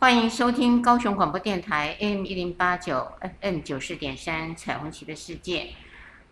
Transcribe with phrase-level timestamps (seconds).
[0.00, 3.04] 欢迎收听高雄广播电台 AM 一零八九
[3.40, 5.70] FM 九四点三彩虹旗的世界。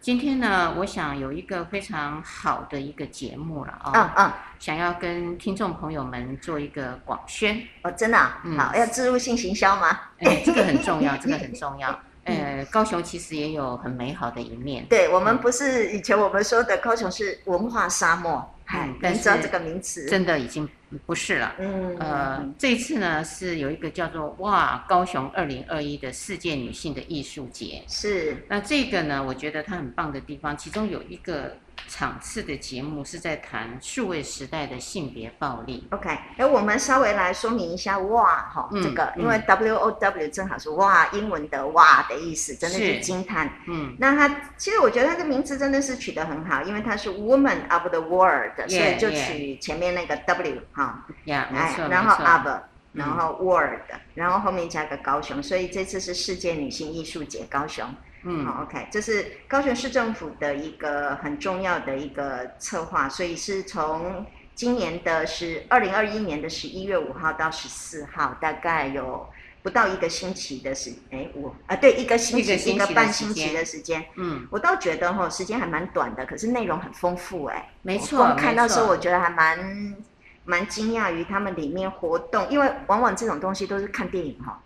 [0.01, 9.99] 今天呢，我想有一个非常好的一个节目了啊、哦，嗯嗯，想要跟听众朋友们做一个广宣哦，真的、啊嗯，好，要植入性行销吗？
[10.21, 12.01] 哎，这个很重要， 这个很重要。
[12.23, 14.87] 呃，高雄其实也有很美好的一面。
[14.89, 20.69] 对，我们不是以前我们说的高雄是文化沙漠，嗯，但是这个名词真的已经
[21.05, 21.55] 不是了。
[21.59, 27.83] 嗯，呃，这一次呢是有一个叫做“哇高雄二零二一”的世界女性的艺术节。
[27.89, 28.45] 是。
[28.49, 31.57] 那这个呢，我觉得它很棒的地方，其中有一个。
[31.89, 35.87] 场次的节目是在谈数位时代的性别暴力。
[35.91, 43.53] OK，哎，我们稍微来说明一下“哇”哈、嗯，这个，因为 W O W 正好是“哇”英文的“哇”的意思，真的是惊叹。
[43.69, 52.63] 嗯，那它其实我觉得它的名字真的是取得很好，因为它是 Woman of the World，、所以就取前面那个 W 哈、yeah, 哎，然后 of，
[52.93, 57.85] 然后 World，、嗯、然后后面加个高雄，所以这次是世界女性艺术节高雄。
[58.29, 69.29] 嗯，好，OK，这是高雄市政府的一个很重要的一个策划，所以是从今年的是二零二一年的十一月五号到十四号，大概有
[69.67, 79.97] 不到一个星期的时，哎，我啊，对，一个星期，一个，半星期的时间，嗯，我倒觉得哈，时间还蛮短的，可是内容很丰富，哎，没错，看到时候我觉得还蛮
[80.45, 84.63] 蛮惊讶于他们里面活动，因为往往这种东西都是看电影哈，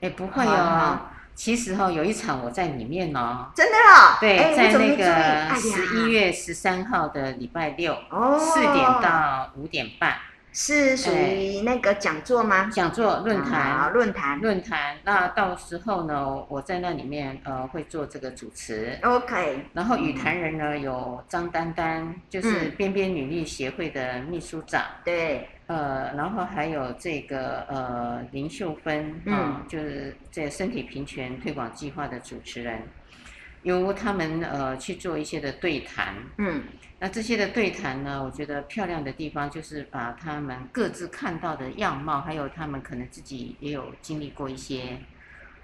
[0.00, 1.00] 哎，不会哦。
[1.34, 7.94] 其实哈、哦，有一场我在里面哦，真的哦，对，在那个十一月十三号的礼拜六，
[8.38, 10.16] 四、哎、点到五点半，
[10.52, 12.68] 是属于那个讲座吗？
[12.72, 13.60] 讲座论坛。
[13.60, 14.40] 啊，论坛。
[14.40, 14.96] 论坛。
[15.04, 19.64] 那到时候呢，我在那里面呃会做这个主持，OK。
[19.72, 25.48] 然后与谈人呢有张丹丹，就是边边女力协会的秘书长，嗯、对。
[25.66, 32.82] 呃，然后还有这个呃林秀芬，嗯、呃，就是这身体平权推广计划的主持人，
[33.62, 36.64] 由他们呃去做一些的对谈，嗯，
[37.02, 44.98] 那这些的对谈呢，我觉得漂亮的地方就是把他们各自看到的样貌，还有他们可能自己也有经历过一些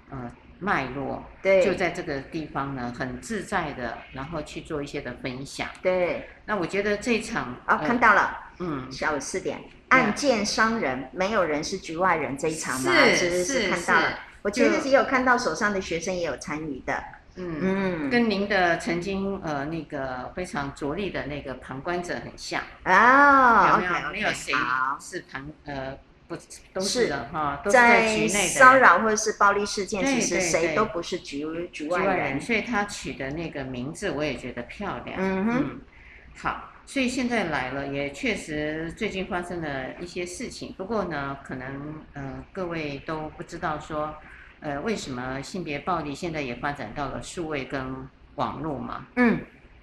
[0.09, 9.59] 呃脉络，对，就在这个地方呢，很自在的，然后去做一些的分享，对，那我觉得这一场啊、看到了，嗯，下午四点。
[9.89, 12.91] 案件伤人，没有人是局外人这一场吗？
[13.15, 14.19] 是是是，看到了。
[14.41, 17.01] 我其实也有看到手上的学生也有参与的。
[17.37, 22.61] 嗯嗯，跟您的曾经呃那个非常着力的那个旁观者很像。
[22.83, 24.53] 哦，有没有 okay, 没有谁
[24.99, 25.97] 是旁呃
[26.27, 26.35] 不
[26.73, 27.61] 都是的哈？
[27.63, 32.41] 都在局内的骚扰或者是暴力事件，其实谁都不是局局外人。
[32.41, 35.17] 所以他取的那个名字我也觉得漂亮。
[35.17, 35.81] 嗯哼，嗯
[36.35, 36.71] 好。
[36.89, 40.73] 所以现在来了，也确实最近发生了一些事情。
[40.77, 44.15] 不过呢，可能呃各位都不知道说，
[44.61, 49.05] 呃为什么性别暴力现在也发展到了数位跟网络嘛？
[49.15, 49.39] 嗯，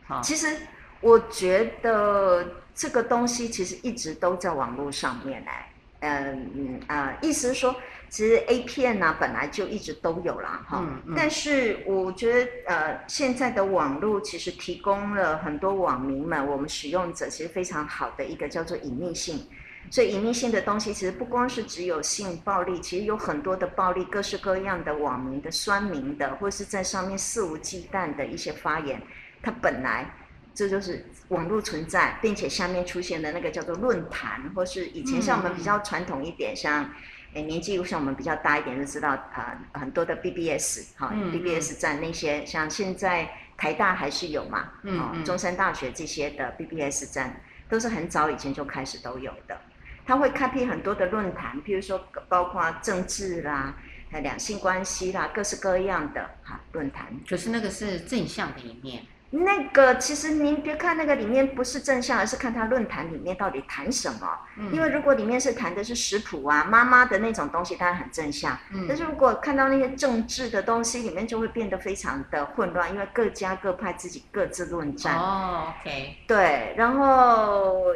[0.07, 0.21] 好。
[0.21, 0.57] 其实
[1.01, 5.71] 我觉得这个东西其实一直都在网络上面来。
[6.01, 7.75] 嗯嗯啊，意思是说。
[8.11, 11.15] 其实 A 片呢、啊，本来就一直都有啦，哈、嗯嗯。
[11.17, 19.45] 但是我觉得，呃，现在的网络其实提供了很多网民们，我们使用者其实非常好的一个叫做隐秘性。
[19.91, 29.01] 所以隐秘性的东西，其实不光是只有性暴力，其实有很多的暴力，各式各样的网民的酸民的，或是在上面肆无忌惮的一些发言，
[29.43, 30.11] 它本来
[30.55, 36.91] 这就是网络存在，并且下面出现的那个叫做论坛，或是以前像我们比较传统一点，嗯、像。
[37.37, 49.61] 哎，年纪像我们比较大一点，就知道啊、呃，很多的 BBS 哈、嗯、BBS 站那些，像现在台大还是有嘛，嗯，哦、中山大学这些的 BBS 站都是很早以前就开始都有的。
[50.07, 53.75] 他会开辟很多的论坛，譬如说包括政治啦、
[54.11, 57.07] 还两性关系啦，各式各样的哈论坛。
[57.29, 59.03] 可是那个是正向的一面。
[59.37, 64.29] 那个其实您别看那个里面不是正向，而是看他论坛里面到底谈什么。
[64.57, 64.73] 嗯。
[64.73, 68.57] 因为如果里面是谈的是食谱啊、妈妈的那种东西，当然很正向。
[68.73, 68.87] 嗯。
[68.87, 75.19] 但是如果看到那些政治的东西，里面就会变得非常的混乱，因为各家各派自己各自论战。
[75.19, 76.17] 哦，OK。
[76.29, 77.87] 对，然后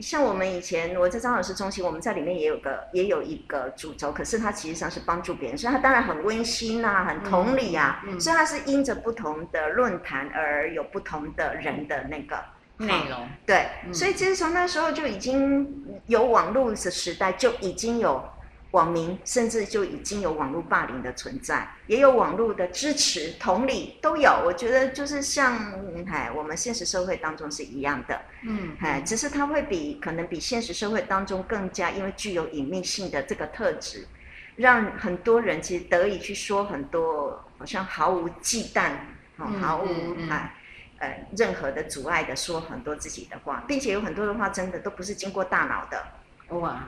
[0.00, 12.38] 像我们以前我在张老师中心，我们在里面也有个也有一个主轴，可是它其实上是帮助别人，所以它当然很温馨啊，很同理啊，嗯嗯、所以它是因着不同的论坛而有不同的人的那个
[12.76, 13.28] 内容。
[13.44, 18.22] 对，嗯、所以其实从那时候就已经有网络的时代就已经有。
[18.72, 24.30] 网民甚至就已经有网络霸凌的存在，也有网络的支持、同理都有。
[24.44, 25.56] 我觉得就是像，
[26.06, 34.06] 哎，我们现实社会当中是一样的，嗯，哎，只是它会比可能比现实社会当中更加，因为具有隐秘性的这个特质，
[34.56, 38.90] 让很多人其实得以去说很多，好像毫无忌惮，
[39.62, 39.86] 毫无
[40.28, 40.54] 哎，
[40.98, 46.04] 呃，任何的阻碍的说很多自己的话，并且有很多的话真的都不是经过大脑的，
[46.58, 46.86] 哇。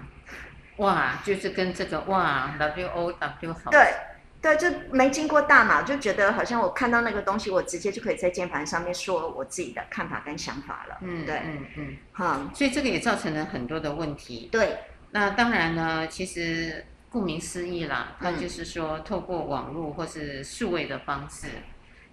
[0.81, 3.71] 哇，就是跟这个哇，W O W 好。
[3.71, 3.93] 对，
[4.41, 10.97] 对，就没经过大脑，就觉得好像我看到那个东西，我直接就可以在键盘上面说我自己的看法跟想法了。
[11.03, 14.49] 嗯，对，嗯嗯，好、嗯，所以这个也造成了很多的问题。
[14.51, 14.79] 对，
[15.11, 21.49] 那当然呢，其实顾名思义啦，它就是说透过网络或是数位的方式，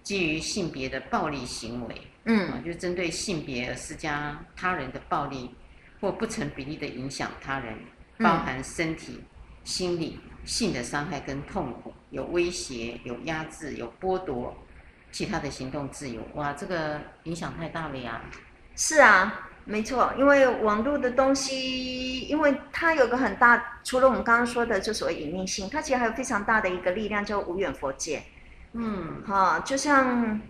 [0.02, 1.94] 基于性别的暴力行为，
[2.24, 5.54] 嗯，啊、就针对性别而施加他人的暴力
[6.02, 7.74] 或不成比例的影响他人。
[8.20, 9.22] 包含身体、
[9.64, 14.56] 心理、性的伤害跟痛苦，有威胁、有压制、有剥夺
[15.12, 16.20] 其他的行动自由。
[16.34, 18.20] 哇，这个影响太大了呀！
[18.74, 28.22] 是啊，没错，因为网络的东西，因为它有个很大，除了我们刚刚说的就所谓隐秘性，它其实还有非常大的一个力量，叫无远佛界。
[28.72, 30.40] 嗯，哈，就像。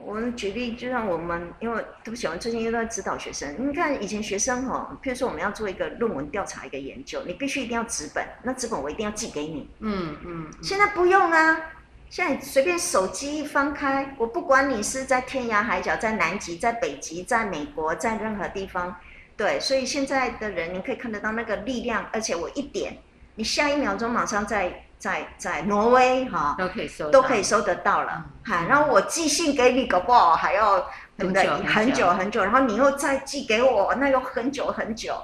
[0.00, 3.54] 我们举例，就像我们，因为都不喜欢最近又在指导学生。
[3.58, 9.68] 你看以前学生哈，譬如说我们要做一个论文调查、一个研究，你必须一定要纸本，那纸本我一定要寄给你。
[9.80, 10.16] 嗯。
[10.24, 11.60] 嗯，现在不用啊，
[12.08, 18.96] 现在随便手机一翻开，我不管你是在天涯海角，在南极、在北极、在美国，在任何地方，
[19.36, 22.96] 对，所以现在的人你可以看得到那个力量，而且我一点，
[23.34, 24.84] 你下一秒钟马上在。
[24.98, 28.68] 在在挪威哈，都可以收都可以收得到了，哈、嗯。
[28.68, 30.86] 然后我寄信给你，搞不好还要
[31.16, 35.14] 等的很久很久，很久，然后你又再寄给我，那又很久很久。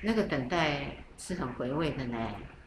[0.00, 0.80] 那个等待
[1.18, 2.16] 是很回味的呢，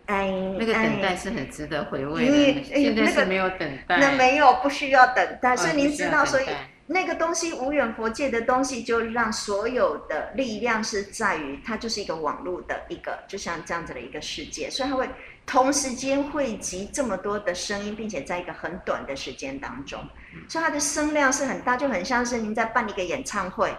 [0.05, 0.29] 哎，
[0.59, 2.59] 那个等待是很值得回味的。
[2.75, 6.45] 哎、现在是没有等待，那没有不需要等待，所以您知道，所以。
[6.87, 15.09] 那个东西无远佛界的东西，就让所有的力量是在于它就是一个网络的一个，就像这样子的一个世界，所以它会
[15.51, 20.01] 同时间汇集这么多的声音，并且在一个很短的时间当中，
[20.48, 23.75] 所以它的声量是很大，就很像是您在办一个演唱会，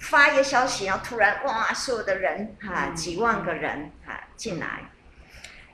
[0.00, 4.82] 发一个消息，然后突然哇，所有的人哈几万个人哈进来，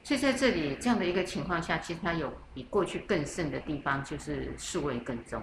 [0.04, 5.42] 所以在这里这样的一个情况下，其实它有比过去更甚的地方，就是数位跟踪。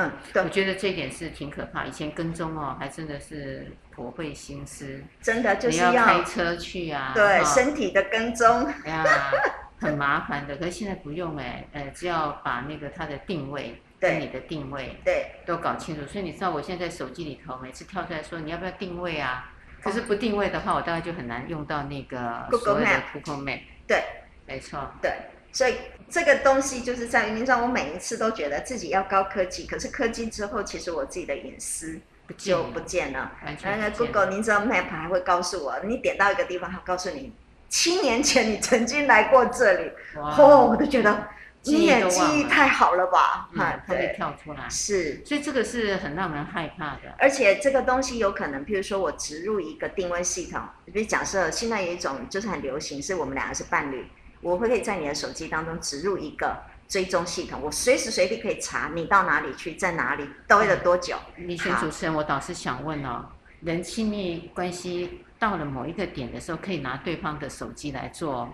[0.00, 1.84] 嗯，对，我觉得这一点是挺可怕。
[1.84, 9.04] 以前跟踪哦，还真的是颇费心思，真的就是要，要开车去啊，对，哦、身体的跟踪，哎呀，
[9.80, 10.56] 很麻烦的。
[10.56, 16.06] 可是现在不用哎，呃，只要把那个它的定位跟你的定位对都搞清楚。
[16.06, 19.52] 所以你知道，我现在，在手机里头每次跳出来说你要不要定位啊？
[19.82, 23.60] 可是不定位的话，我大概就很难用到那个所谓的 Google Map。
[23.88, 24.04] 对，
[24.46, 25.12] 没错，对。
[25.50, 25.74] 所以
[26.10, 32.00] 这个东西就是在于，你知道，我每一次都觉得自己要高科技，可是科技之后，其实我自己的隐私
[32.36, 33.32] 就不见了。
[33.44, 33.78] 完全。
[33.78, 37.32] 那 Google，您知道 Map 还会告诉我，你点到一个地方，它告诉你
[37.68, 39.90] 七年前你曾经来过这里。
[40.16, 40.34] 哇！
[40.38, 41.28] 哦，我都觉得
[41.64, 43.48] 你也记忆太好了吧？
[43.54, 44.66] 哈、嗯，它会跳出来。
[44.70, 45.22] 是。
[45.26, 47.14] 所以这个是很让人害怕的。
[47.18, 54.06] 而且这个东西有可能，譬如说我植入一个定位系统，比如假设现在有一种就是很流行，是我们两个是伴侣。
[54.40, 56.56] 我会可以在你的手机当中植入一个
[56.88, 61.16] 追踪系统，我随时随地可以查你到哪里去，在哪里待了多久。
[61.36, 63.26] 李璇主持人，我倒是想问哦，
[63.60, 68.48] 人亲密关系到了某一个点的时候，可以拿对方的手机来做啊？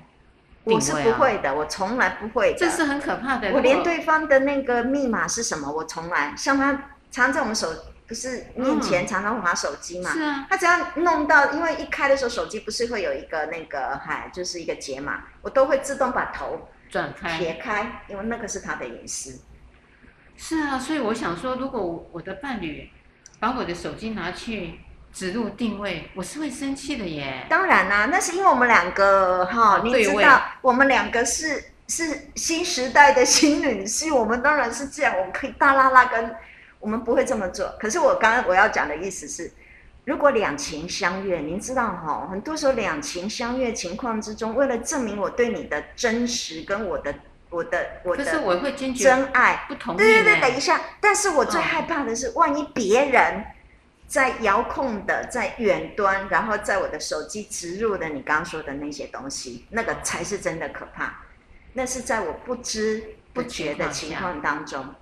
[0.64, 2.58] 我是不会的，我从来不会的。
[2.58, 3.52] 这是很可怕的。
[3.52, 7.68] 我连对方的那个密码是什么，我从来像他藏在我们手。
[8.06, 10.10] 不是面前常常滑手机嘛？
[10.12, 10.46] 嗯、是啊。
[10.50, 19.40] 他只要弄到，因为一开的时候手机不是会有一个那个，嗨，就是一个解码，我都会自动把头转开撇开，因为那个是他的隐私。
[20.36, 22.90] 是啊，所以我想说，如果我的伴侣
[23.40, 24.80] 把我的手机拿去
[25.10, 27.46] 植入定位，我是会生气的耶。
[27.48, 36.36] 当然啦、啊，那是因为我们两个哈，你知道，我们两个是是新时代的新女性，我们当然是这样，我们可以大拉拉跟。
[36.84, 39.50] 我们不会这么做，可是我刚刚我要讲的意思是，
[40.04, 47.14] 如果两情相悦，您知道哈，很多时候两情相悦情况之中，为了证明我对你的真实跟我的
[47.48, 48.22] 我的我的
[48.94, 49.96] 真爱，不同意。
[49.96, 53.42] 对对对，等一下，但是我最害怕的是，万一别人
[54.06, 61.24] 在遥控的，在远端，然后在我的手机植入的你刚刚说的那些东西，那个才是真的可怕。
[61.72, 64.94] 那是在我不知不觉的情况当中，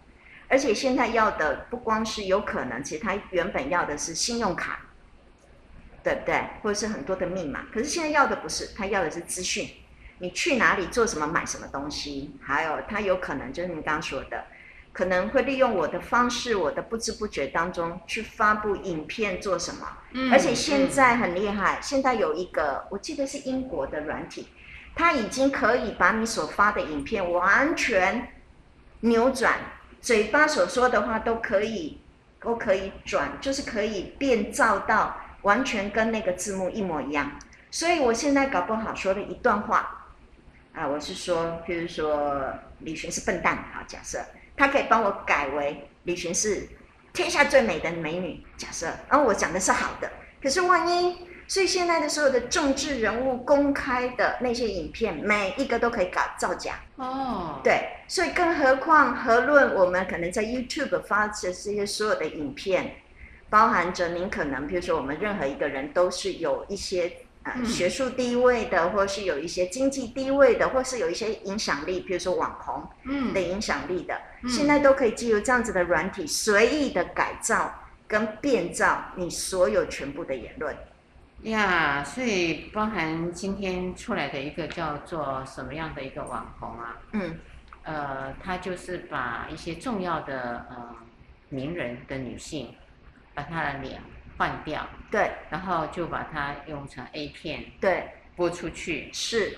[0.52, 4.80] 而且现在要的不光是有可能，其实他原本要的是信用卡，
[6.04, 6.44] 对不对？
[6.62, 9.66] 或者是很多的密码，可是现在要的不是，他要的是资讯。
[10.18, 14.44] 你去哪里做什么买什么东西，还有他有可能就是你刚刚说的。
[14.92, 19.88] 可能会利用我的方式，我的不知不觉当中去发布影片做什么？
[20.12, 24.48] 嗯，而且现在很厉害，嗯，现在有一个我记得是英国的软体，
[24.94, 28.34] 它已经可以把你所发的影片完全
[29.00, 29.58] 扭转，
[30.02, 31.98] 嘴巴所说的话都可以
[32.40, 37.38] 都可以转，就是可以变造到完全跟那个字幕一模一样。
[37.70, 40.10] 所以我现在搞不好说的一段话，
[40.74, 44.18] 啊，我是说，譬如说李寻是笨蛋，好，假设。
[44.54, 46.68] 他可以帮我改为李寻是
[47.14, 50.10] 天下最美的美女，假设，然后我讲的是好的，
[50.42, 57.60] 可是万一，所以现在的所有的政治人物公开的那些影片，每一个都可以搞造假哦。
[57.62, 62.96] 对，所以更何况何论我们可能在 YouTube 发的这些所有的影片，
[63.50, 67.12] 包含着您可能，比如说我们任何一个人都是有一些。
[67.44, 77.74] 呃、嗯，学术地位的，或是有一些经济地位的，或是有一些影响力，比如说网红，嗯，的影响力的，嗯，现在都可以基于这样子的软体，随意的改造
[78.06, 80.72] 跟变造你所有全部的言论。
[81.42, 86.98] 呀，所以包含今天出来的一个叫做什么样的一个网红啊？
[87.12, 87.38] 嗯，
[87.82, 90.96] 呃，他就是把一些重要的呃
[91.48, 92.74] 名人的女性，
[93.34, 94.00] 把她的脸。
[94.38, 99.56] 换掉，对，然后就把它用成 A 片，对，播出去是，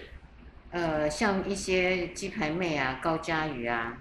[0.73, 3.97] 呃，像一些鸡排妹啊、高佳瑜啊，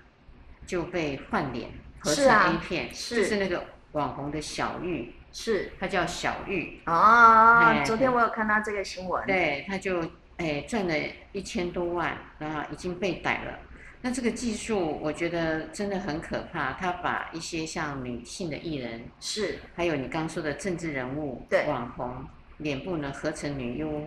[0.65, 10.93] 就被换脸合成 A 片，是、啊、就是那个网红的小玉，是，她叫小玉哦，昨天我有看到这个新闻，对，她就哎赚了
[11.33, 13.59] 一千多万，然后已经被逮了。
[14.05, 16.73] 那这个技术，我觉得真的很可怕。
[16.73, 22.25] 他把一些像女性的艺人，是，还有你刚刚说的政治人物、对，网红，
[22.57, 24.05] 脸部呢合成女优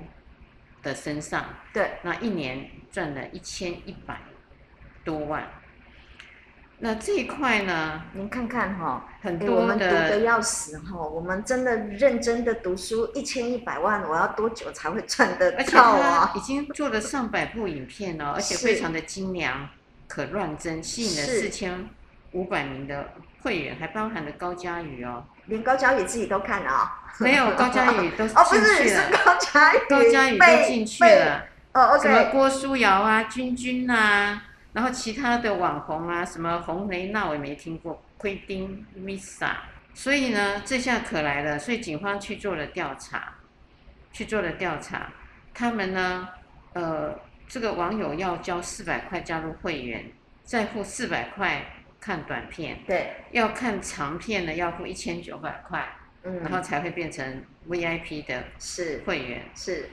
[0.82, 4.20] 的身上，对，那一年赚了一千一百
[5.02, 5.48] 多万。
[6.78, 16.32] 那这一块呢，您看看哈、哦，很多的，我们读的要死哈，我们真的认真的读书，一千一百万，我要多久才会赚得到啊？
[16.36, 19.68] 已经做了上百部影片了， 而且非常的精良。
[20.06, 21.88] 可乱真，吸引了四千
[22.32, 23.08] 五百名的
[23.42, 27.16] 会员，还包含了高嘉宇哦，连高嘉宇自己都看了啊、哦？
[27.18, 28.42] 没有，高嘉宇都 进去了。
[28.42, 31.44] 哦，不是，是高嘉宇，高嘉宇都进去了。
[31.72, 32.02] 哦，OK。
[32.02, 34.42] 什么郭书瑶啊，君君啊，
[34.76, 39.52] 然后其他的网红啊，什么红雷娜我也没听过，奎丁、Misa。
[39.94, 43.32] 所以呢，这下可来了，所以警方去做了调查，
[44.12, 45.10] 去做了调查，
[45.54, 46.28] 他们呢，
[46.74, 47.18] 呃。
[47.48, 50.04] 这个网友要交四百块加入会员，
[50.42, 51.64] 再付四百块
[52.00, 52.76] 看短片。
[52.88, 55.88] 对，要看长片呢，要付一千九百块，
[56.24, 59.90] 嗯，然后才会变成 VIP 的是会员是，是。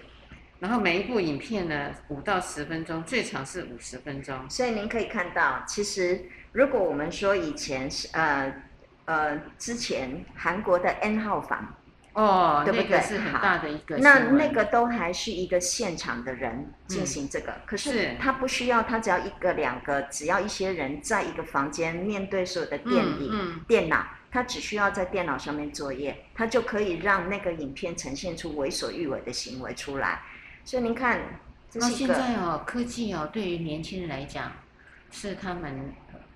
[0.59, 4.49] 然后每一部影片呢，五到十分钟，最长是五十分钟。
[4.49, 8.53] 所以您可以看到，其实如果我们说以前是呃
[9.05, 11.75] 呃之前韩国的 N 号房。
[12.15, 12.91] 哦，对不对？
[12.91, 13.97] 那个是很大的一个。
[13.97, 30.21] 那那个都还是一个现场的人进行这个，嗯、可是他不需要，他只要一个两个，只要一些人在一个房间面对所有的电影、嗯嗯、电脑，他只需要在电脑上面作业，他就可以让那个影片呈现出为所欲为的行为出来。
[30.63, 31.21] 所以您看。
[31.75, 34.51] 那现在哦，科技哦，对于年轻人来讲，
[35.09, 35.91] 是他们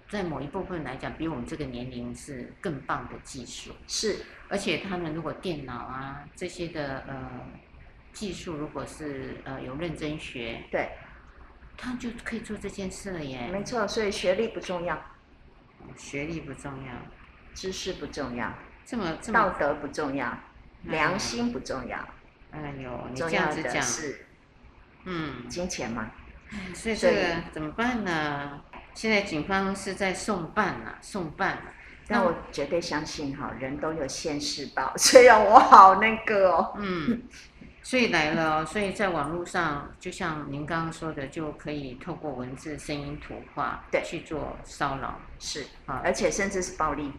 [0.09, 3.71] 在某一部分来讲，比我们这个年龄是更棒的技术。
[3.87, 4.17] 是。
[4.49, 7.29] 而且他们如果电脑啊这些的呃
[8.13, 10.89] 技术，如果是呃有认真学，对，
[11.77, 13.47] 他就可以做这件事了耶。
[13.51, 14.99] 没错，所以学历不重要，
[15.95, 16.93] 学历不重要，
[17.53, 18.51] 知识不重要，
[18.83, 20.35] 这么道德不重要，
[20.85, 22.09] 良心不重要。
[22.63, 24.25] 哎呦，你这样子讲是，
[25.05, 26.11] 嗯，金钱嘛。
[26.73, 27.21] 所以这个
[27.51, 28.61] 怎么办呢？
[28.93, 31.59] 现在警方是在送办啊，送办。
[32.09, 34.91] 但我绝对相信哈，人都有现世报。
[34.95, 37.23] 虽然我好那个哦，嗯，
[37.83, 47.11] 所以来了，所以在网络上，就像您刚刚说的，就可以透过文字、声音、图画，对，去做骚扰，是啊，而且甚至是暴力，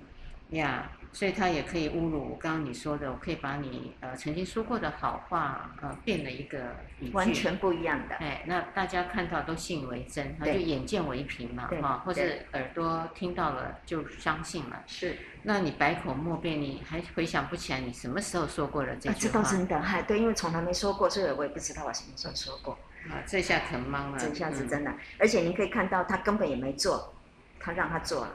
[0.52, 6.58] 呀，所以他也可以侮辱我刚刚你说的，我可以把你呃曾经说过的好话呃变了一个
[7.00, 8.14] 语句，完全不一样的。
[8.16, 12.22] 哎，那大家看到都信以为真，他就眼见为凭嘛，哈，或者
[12.52, 14.82] 耳朵听到了就相信了。
[14.86, 19.32] 是，那你百口莫辩，你还回想不起来你什么时候说过了这句话？
[19.32, 22.78] 这倒真的，嗨，对，因为从来没说过，所以我也不知道我什么时候说过。
[23.08, 27.14] 啊，这下可懵了，这下子真的，嗯、而且你可以看到他根本也没做，
[27.58, 28.32] 他让他做了。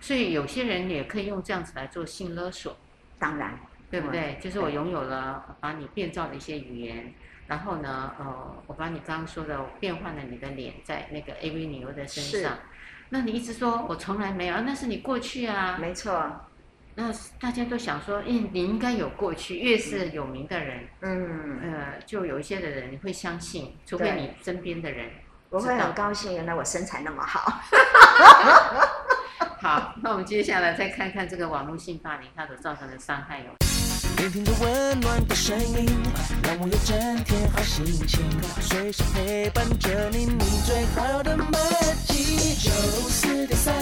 [0.00, 2.76] 所以有些人也可以用这样子来做性勒索，
[3.18, 3.58] 当然，
[3.90, 4.38] 对不对？
[4.38, 7.12] 嗯、就是我拥有了把你变造的一些语言，
[7.46, 12.58] 然后呢，呃，我把你刚刚说的变换了你的脸在那个 AV 女优的身上，
[13.10, 16.30] 那你一直说我从来没有，那是你过去啊，没错。
[16.96, 25.10] 那大家都想说，嗯，你应该有过去，越是有名的人，嗯，呃，就有一些的人你会相信，除非你身边的人，
[25.50, 27.60] 我会很高兴，原来我身材那么好。
[29.62, 33.44] 好，那我们接下来再看看这个网络性霸凌它所造成的伤害有。
[34.16, 35.86] 聆听着温暖的声音，
[36.44, 38.24] 让我有整天好心情，
[38.62, 41.46] 随时陪伴着你，你最好的默
[42.06, 42.54] 契。
[42.54, 43.74] 九四点三，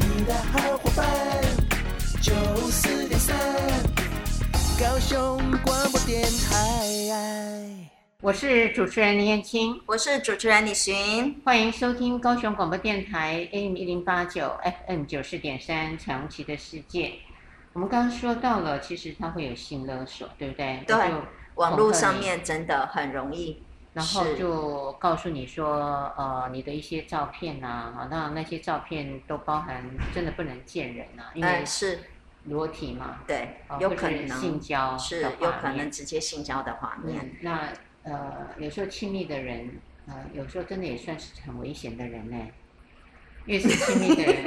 [0.00, 1.06] 你的好伙伴。
[2.20, 2.34] 九
[2.70, 3.34] 四点三，
[4.78, 7.87] 高雄广播电台。
[8.28, 14.54] 我是主持人林燕青，我是主持人李寻，欢迎收听高雄广播电台 AM 一零八九
[14.86, 17.14] FM 九四点三彩虹旗的世界。
[17.72, 20.84] 我们刚刚说到了，其实它会有性勒索，对不对？
[20.86, 20.94] 对，
[21.54, 23.62] 网络上面真的很容易，
[23.94, 27.66] 然后就告诉你说，呃，你的一些照片呐
[27.96, 29.82] 啊，那那些照片都包含
[30.14, 32.00] 真的不能见人啊，因为是
[32.44, 37.68] 裸体嘛，对，有可能性交是有可能直接性交的画面，嗯、那。
[38.08, 39.70] 呃，有时候亲密的人，
[40.06, 42.36] 呃，有时候真的也算是很危险的人呢。
[43.44, 44.44] 越是亲密的人，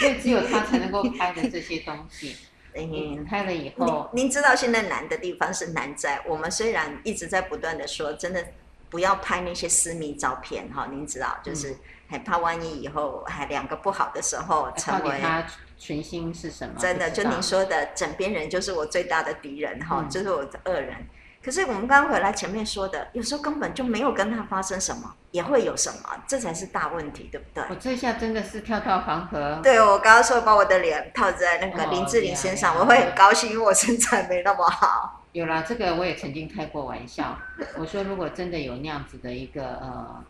[0.00, 2.36] 因为只有他才能够拍的这些东西。
[2.74, 8.46] 嗯，拍了以后，您知道现在难的地方是难在，我们虽然一直在不断的说，真的
[8.88, 10.86] 不要拍那些私密照片哈。
[10.88, 15.44] 您知道，就是还怕万一以后还两个不好的时候，成为他
[15.76, 16.76] 存心是什么？
[16.78, 20.94] 真的，就您说的，枕边人就是我最大的敌人哈，就是我的恶人。
[21.42, 27.64] 可是我们刚刚回来前面说的，有时候根本就没有跟他发生什么，也会有什么，这才是大问题，对不对？
[27.70, 29.58] 我这下真的是跳到黄河。
[29.62, 35.24] 对，我刚刚说把我的脸套在那个林志玲身上，哦、我会很高兴，因为我身材没那么好。
[35.32, 37.38] 有啦，这个我也曾经开过玩笑，
[37.78, 40.22] 我说如果真的有那样子的一个呃，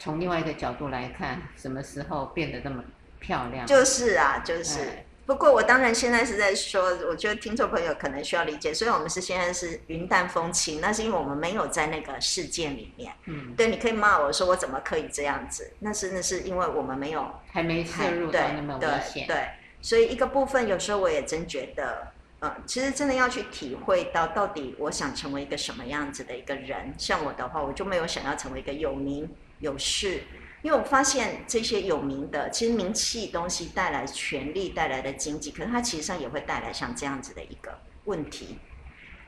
[0.00, 2.82] 从另外一个角度来看，什么时候变得那么
[3.20, 3.64] 漂亮？
[3.64, 4.84] 就是啊，就是。
[4.86, 13.12] 嗯不过我当然现在是在说，我觉得听众朋友可能需要理解，所以我们是现在是云淡风轻，那是因为我们没有在那个事件里面。
[13.24, 19.26] 嗯，对，你可以骂我说我怎么可以这样子，那是那是因为我们没有还没涉入到那么危险。
[19.26, 19.48] 对，对，
[19.82, 22.06] 所以一个部分有时候我也真觉得，
[22.42, 26.94] 嗯，其实真的要去体会到到底我想成为一个什么样子的一个人。
[26.96, 30.20] 像我的话，我就没有想要成为一个有名有势。
[30.62, 38.58] 因为我发现这些有名的，其实名气东西带来权力带来的经济，可是它其实上也会带来像这样子的一个问题。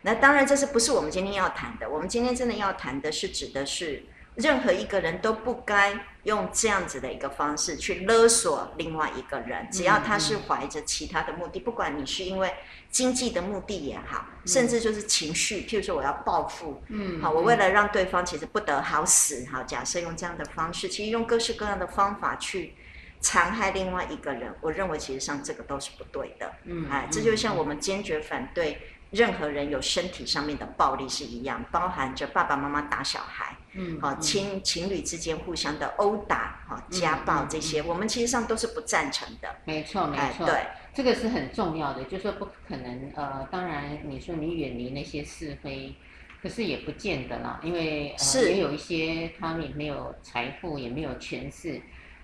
[0.03, 1.89] 那当然，这是不是我们今天要谈的？
[1.89, 4.05] 我们今天真的要谈的是，指的是
[4.39, 12.53] 任何一个人都不该用这样子的一个方式去勒索另外一个人，只要他是怀着其他的目的，不管你是因为。
[12.91, 22.73] 经济的目的也好，甚至就是情绪，譬如说我要报复，嗯，好，我为了让对方其实不得好死，好，假设用这样的方式，其实用各式各样的方法去
[23.21, 40.67] 残害另外一个人，我认为其实上这个都是不对的，嗯，哎，这就像我们坚决反对任何人有身体上面的暴力是一样，包含着爸爸妈妈打小孩，嗯，好，情情侣之间互相的殴打，哈，家暴这些，我们其实上都是不赞成的，没错，没错，对。
[40.95, 43.13] 这个是很重要的，就是说不可能。
[43.15, 45.95] 呃，当然你说你远离那些是非，
[46.43, 48.51] 可是也不见得啦，因为呃是。
[48.51, 51.81] 也有一些他们也没有财富，也没有权势，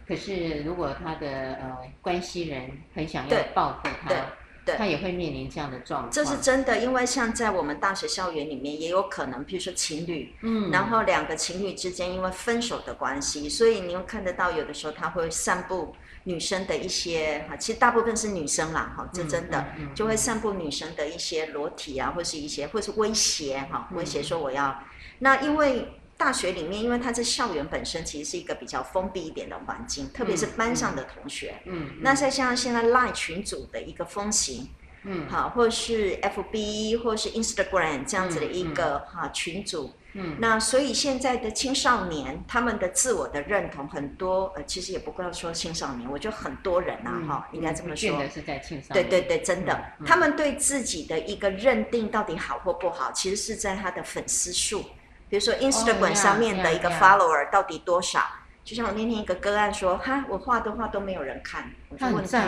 [0.09, 4.11] 可是如果他的呃关系人很想要报复他，
[4.65, 6.11] 对，他也会面临这样的状况。
[6.11, 15.95] 这是真的，因为像在我们大学校园里面，也有可能，比如说情侣，嗯，然后两个情侣之间因为分手的关系，所以你会看得到有的时候他会散布。
[16.27, 19.63] 女生的一些哈，其实大部分是女生啦，哈，这真的
[19.95, 24.75] 就会散布女生的一些裸体啊，或是一些，或是威胁哈，威胁说我要。
[25.19, 34.69] 那因为大学里面，因为它这校园本身其实是一个比较封闭一点的环境，特别是班上的同学，嗯，那再像现在 LINE 群组的一个风行，
[35.05, 39.93] 嗯，好，或是 FB 或是 Instagram 这样子的一个哈群组。
[40.17, 48.25] 嗯，那所以现在的青少年，他们的自我的认同很多，呃，其实也不光说青少年，我觉得很多人啊，哈、嗯，应该这么说。
[48.29, 49.09] 是在青少年。
[49.09, 54.85] 对对对，真的、嗯，他们对自己的一个认定到底好或不好，其实是在他的粉丝数，
[55.29, 58.21] 比如说 Instagram 上面的一个 follower 到底多少。
[58.21, 58.29] Oh.
[58.65, 62.41] 就像我那天一个个案说，哈，我画的画都没有人看，我就问他，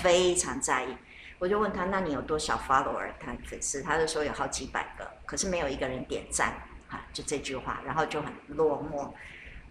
[0.00, 0.96] 非常在意。
[1.40, 3.10] 我就问他，那你有多少 follower？
[3.18, 6.54] 他粉丝，他就说有好几百个，可是没有一个人点赞。
[6.88, 9.10] 哈，就这句话，然后就很落寞。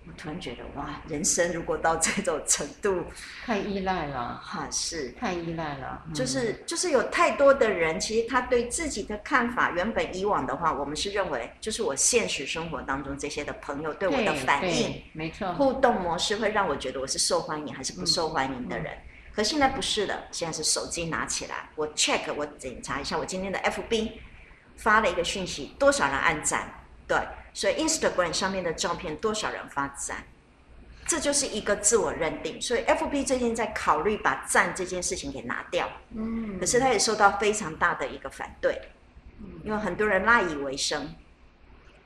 [0.10, 3.06] 我突然觉得，哇，人生如果到这种程度，
[3.46, 4.42] 太依赖了。
[4.44, 6.04] 哈、啊，是太依赖了。
[6.16, 18.92] 就是、嗯、就是有太多的人，其实他对自己的看法，原本以往的话，我们是认为，就是我现实生活当中这些的朋友对我的反应，没错，互动模式会让我觉得我是受欢迎还是不受欢迎的人。
[18.92, 19.02] 嗯、
[19.36, 24.14] 可现在不是的，现在是手机拿起来，我 check，我检查一下我今天的 FB
[24.76, 26.74] 发了一个讯息，多少人按赞。
[27.10, 27.18] 对，
[27.54, 30.24] 所以 Instagram 上面的照片多少人发赞，
[31.08, 32.62] 这就是一个自我认定。
[32.62, 38.80] 所以 FB 最近在考虑把赞这件事情给拿掉，嗯，可是他也受到非常大的一个反对，
[39.40, 41.16] 嗯，因为很多人赖以为生，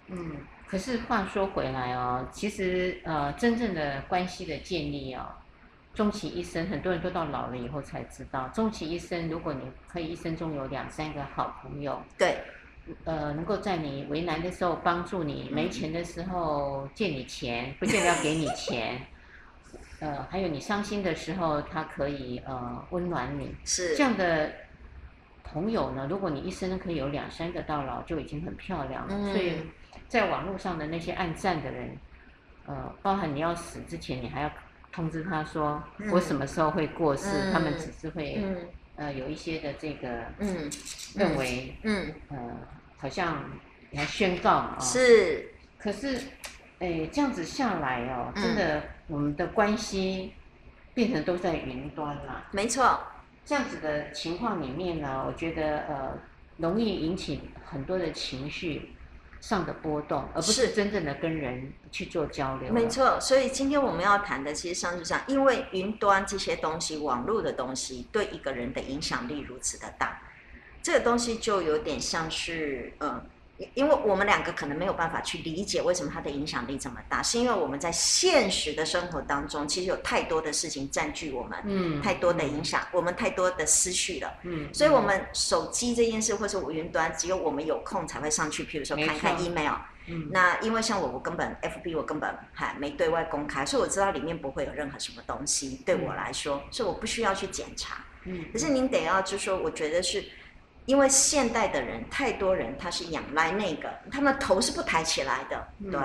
[0.07, 0.37] 嗯。
[0.65, 5.27] 可是话说回来哦，其实呃，真正的关系的建立哦，
[5.93, 12.41] 终其一生，很多人都到老了以后才知道，终其一生，如果你可以一生中有两三个好朋友，对。
[13.05, 19.01] 呃，能够在你为难的时候帮助你，没钱的时候借你钱，不见得要给你钱。
[19.99, 23.55] 呃，还有你伤心的时候，他可以呃温暖你。
[23.63, 24.51] 是这样的
[25.43, 29.15] 朋友呢，如果你一生可以有两三个到老，就已经很漂亮了。
[29.15, 29.31] 嗯。
[29.31, 29.53] 所以，
[30.09, 31.97] 在网络上的那些暗赞的人，
[32.65, 34.51] 呃，包含你要死之前，你还要
[34.91, 38.43] 通知他说，嗯，我什么时候会过世，嗯，他们只是会。
[38.95, 40.69] 嗯呃，有一些的这个，嗯，
[41.15, 42.37] 认为，嗯，呃，
[42.97, 43.43] 好像
[43.91, 46.19] 来宣告啊，是，可是，
[46.79, 50.33] 哎，这样子下来哦，真的，嗯，我们的关系
[50.93, 52.45] 变成都在云端了。
[52.51, 52.99] 没错，
[53.43, 56.19] 这样子的情况里面呢，我觉得呃，
[56.57, 58.93] 容易引起很多的情绪。
[59.43, 62.71] 上的波动，而不是真正的跟人去做交流。
[62.71, 70.21] 没错，所以今天我们要谈的，其实上是上，因为云端这些东西、网络的东西，对一个人的影响力如此的大，
[70.81, 73.21] 这个东西就有点像是，嗯。
[73.73, 89.75] 因为我们两个可能没有办法去理解为什么它的影响力这么大，是因为我们在现实的生活当中，其实有太多的事情占据我们，嗯，太多的影响，我们太多的思绪了，嗯，所以我们手机这件事，或是我云端，只有我们有空才会上去，譬如说看看 email，
[90.07, 100.23] 嗯，那因为像我，我根本 FB 我根本还没对外公开，所以我知道里面不会有任何什么东西，对我来说，所以我不需要去检查，嗯，可是您得要就说，我觉得是。
[100.85, 105.99] 因为现代的人太多人，他是仰赖那个，他们头是不抬起来的，嗯、对，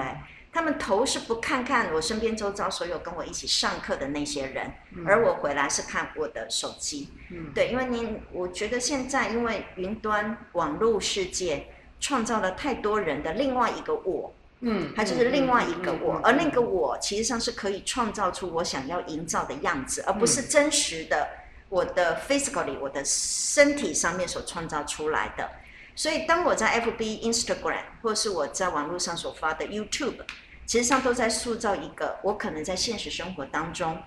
[0.52, 11.66] 他们头是不看看我身边周遭所有跟我一起上课的那些人，嗯、而我回来是看我的手机，嗯，对，因为您，我觉得现在因为云端网络世界
[11.98, 21.28] 创造了太多人的另外一个我，嗯，它就是另外一个我，嗯、而那个我其实上是可以创造出我想要营造的样子，而不是真实的。
[21.68, 25.50] 我的 physically，我的身体上面所创造出来的，
[25.94, 30.16] 所以当我在 FB、Instagram，或是我在网络上所发的 YouTube，
[30.64, 34.02] 其实上都在塑造一个我可能在现实生活当中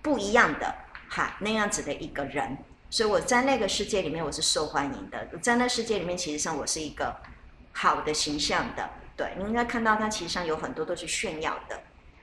[0.00, 0.74] 不一样的
[1.08, 2.56] 哈那样子的一个人，
[2.88, 7.14] 所以我在那个世界里面我是受欢迎的，在那世界里面其实上我是一个
[7.72, 11.78] 好的形象的，对，你应该看到它其实上有很多都是炫耀的。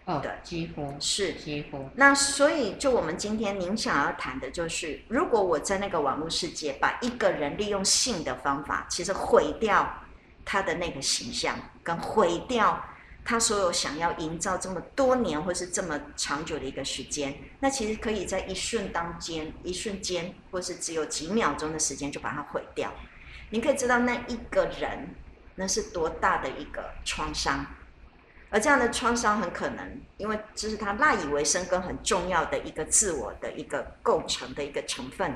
[0.06, 1.88] 哦，对，几乎是几乎。
[1.96, 9.88] 那所以，就我们今天您想要谈的，就是如果我在那个网络世界，把一个人利用性的方法，其实毁掉
[10.44, 12.84] 他的那个形象，跟毁掉
[13.24, 22.92] 他所有想要营造这么多年或是这么长久的一个时间，那其实可以在一瞬当间、一瞬间，或是只有几秒钟的时间就把它毁掉。
[23.52, 25.14] 你可以知道那一个人
[25.54, 27.64] 那是多大的一个创伤。
[28.54, 35.34] 而这样的创伤很可能，因为这是他赖以为生跟很重要的一个自我的一个构成的一个成分，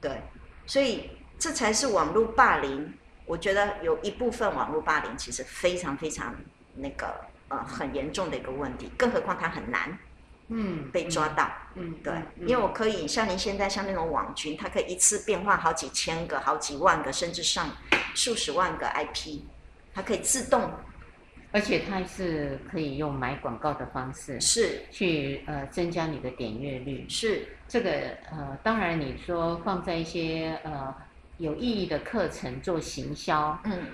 [0.00, 0.20] 对，
[0.66, 2.92] 所以这才是网络霸凌。
[3.26, 6.34] 我觉得有一部分网络霸凌其实非常非常
[6.74, 7.14] 那个
[7.46, 9.96] 呃很严重的一个问题，更何况它很难，
[10.48, 17.70] 嗯，被抓到，嗯，对，因为我可以像您现在像那种网军，它可以一次变换好几千个、好几万个，甚至上
[18.16, 19.42] 数十万个 IP，
[19.94, 20.68] 它可以自动。
[21.52, 24.80] 而且它是可以用买广告的方式，是。
[24.90, 27.46] 去呃增加你的点阅率，是。
[27.68, 27.90] 这个
[28.30, 30.94] 呃当然你说放在一些呃
[31.38, 33.86] 有意义的课程做行销，嗯，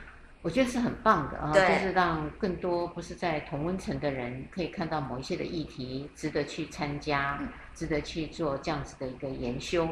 [0.43, 9.89] 我觉得是很棒的啊，就是让更多不是在同温层的人可以看到某一些的议题，值得去参加，嗯、值得去做这样子的一个研修。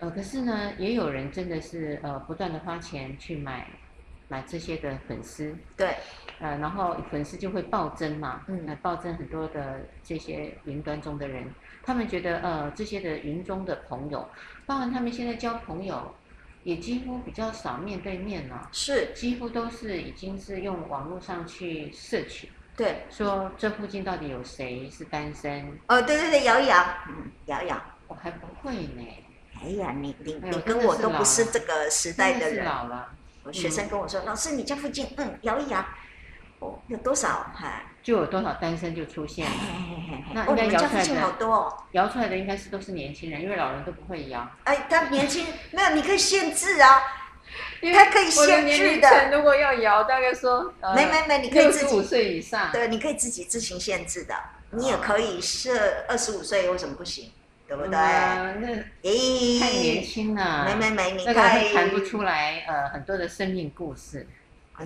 [0.00, 3.68] 呃，可是呢，也有人真的是呃不断的花钱去买
[4.28, 5.96] 买这些的粉丝，对，
[6.38, 11.44] 呃，然后粉丝就会暴增嘛，嗯，来暴增很多的这些云端中的人，
[11.82, 14.28] 他们觉得呃这些的云中的朋友，
[14.66, 16.14] 包含他们现在交朋友。
[16.64, 25.66] 也几乎比较少面对面了，是几乎都是已经是用网络上去摄取，对，说这附近到底有谁是单身？
[25.86, 29.06] 哦，对对对，摇一摇，嗯，摇一摇，我还不会呢。
[29.62, 33.08] 哎呀，你你哎你跟我都不是这个时代的人，是老了。
[33.48, 35.82] 我学生跟我说，嗯、老师，你家附近，嗯，摇一摇，
[36.58, 37.50] 哦，有多少？
[37.56, 39.56] 哈，就有多少单身就出现了。
[40.34, 44.46] 那应该摇出来的好多哦，摇出来的应该是都是年轻人，因为老人都不会摇。
[44.64, 47.00] 哎，他年轻没有，你可以限制啊，
[47.94, 49.30] 他可以限制的。
[49.34, 54.34] 如果要摇，大概说，呃、没没没，你可以自己五岁以上，对，你可以自己自行限制的。
[54.72, 57.32] 你也可以设二十五岁，为什么不行？
[57.68, 57.98] 对不对？
[57.98, 58.68] 嗯、那
[59.08, 60.64] 咦，太年轻了。
[60.64, 61.40] 没没没，你那个
[61.74, 64.26] 谈不出来呃很多的生命故事。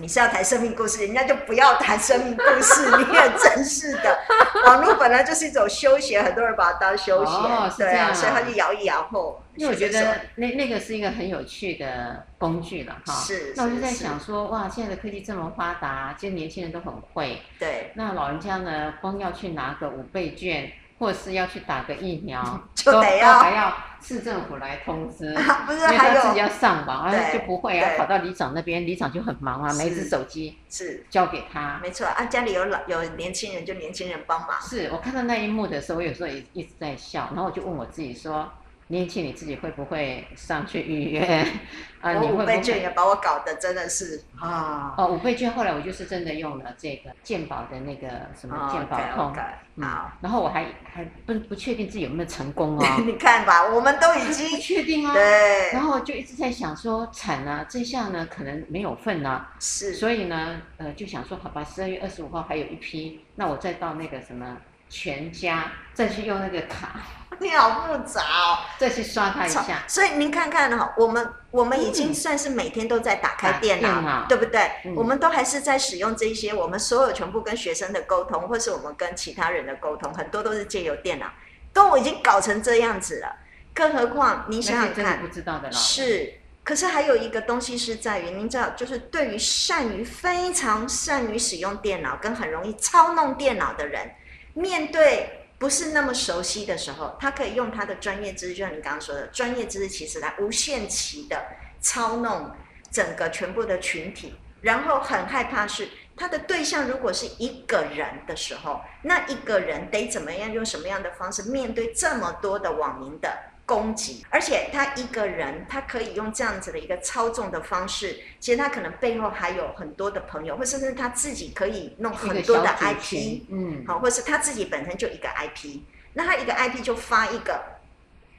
[0.01, 2.83] 你是要谈生命故事，人家就不要谈生命故事。
[2.97, 4.19] 你也真是的，
[4.65, 9.39] 网络本来就是一种休闲，很多人把它当休闲，哦、是这样对啊，所以他就摇一摇后。
[9.55, 13.13] 因为我觉得那那个是一个很有趣的工具了哈。
[13.13, 13.53] 是。
[13.55, 17.39] 那我就在想说，哇，现在的科技这么发达，其实年轻人都很会。
[17.59, 17.91] 对。
[17.93, 20.71] 那老人家呢，光要去拿个五倍券。
[20.99, 22.41] 或是要去打个疫苗，
[22.75, 34.59] 就得要还要市政府来通知， 啊、不是因为他自己要上网，啊就不会啊，跑到里长那边，里长就很忙啊，每一只手机是交给他，没错啊，家里有老有年轻人就年轻人帮忙。
[34.61, 38.51] 是我看到那一幕的时候，我有时候也一直在笑，然后我就问我自己说。
[38.87, 41.45] 年轻你自己会不会上去预约？
[42.01, 44.93] 啊，你五倍券也把我搞得真的是啊！
[44.97, 49.33] 哦，五倍券后来我就是真的用了这个健保的那个什么健保通，好、
[49.77, 52.85] 嗯，然后我还还不不确定自己有没有成功哦。
[53.07, 55.13] 你看吧，我们都已经 确定啊。
[55.13, 55.71] 对。
[55.71, 59.47] 然后就一直在想说，惨了，这下呢可能没有份了。
[59.61, 59.93] 是。
[59.93, 64.57] 所以呢，呃，就想说，好吧，十二月二十五号还有一批，那我再到那个什么
[64.89, 66.99] 全家再去用那个卡。
[67.39, 69.83] 你好复杂哦，再去刷它一下。
[69.87, 74.95] 所以您看看哈，我们我们已经算是每天都在打开电脑，对不对、嗯？
[74.95, 81.27] 我们都还是在使用这些，我们所有全部跟学生的沟通，或是我们跟其他人的沟通，很多都是借由电脑，
[81.73, 83.35] 都已经搞成这样子了。
[83.73, 94.11] 更何况您想想看，不知道的是，可是还有一个东西是在于，您知道，就是对于善于非常善于使用电脑跟很容易操弄电脑的人，
[94.53, 95.39] 面对。
[95.63, 101.41] 不是那么熟悉的时候，他可以用他的专业知识，就像你刚刚说的，专业知识其实来无限期的
[101.79, 102.51] 操弄
[102.91, 113.33] 整个全部的群体，然后很害怕是他的对象如果是一个人的时候，那一个人得怎么样用什么样的方式面对这么多的网民的
[113.73, 125.79] 攻击，而且他一个人，他可以用这样子的一个操纵的方式，其实他可能背后还有很多的朋友，或甚至他自己可以弄很多的 IP，嗯，好，或是他自己本身就一个 IP，
[126.13, 127.63] 那他一个 IP 就发一个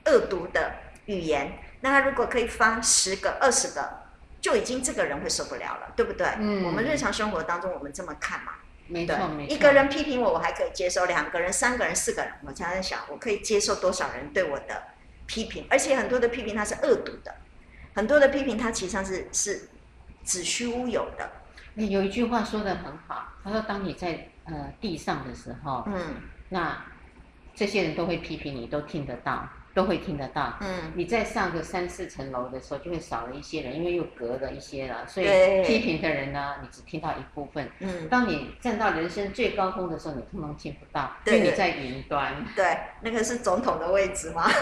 [0.07, 0.73] 恶毒的
[1.07, 4.05] 语言，那他如果可以发十个、二十个，
[4.40, 6.29] 就已经这个人会受不了了，对不对？
[6.38, 8.53] 嗯，我们日常生活当中我们这么看嘛，
[8.87, 14.93] 没错，没错，一个人批评我，我还可以接受；两个人、三个人、四个人，我常常想，我可以接受多少人对我的。
[15.26, 17.34] 批评，而且很多的批评它是恶毒的，
[17.94, 19.68] 很多的批评它其实上是是
[20.22, 21.30] 子虚乌有的。
[21.74, 26.84] 有一句话说的很好，他说：“当你在呃地上的时候，嗯，那
[27.54, 30.56] 这些人都会批评你，都听得到。”都会听得到。
[30.60, 35.26] 嗯，你再上个三四层楼的时候，就会少了一些人，因为又隔了一些了，所以
[35.64, 37.68] 批评的人呢，你只听到一部分。
[37.80, 42.46] 嗯，当你站到人生最高峰的时候，你通通听不到，因为你在云端。
[42.54, 44.48] 对，那个是总统的位置吗？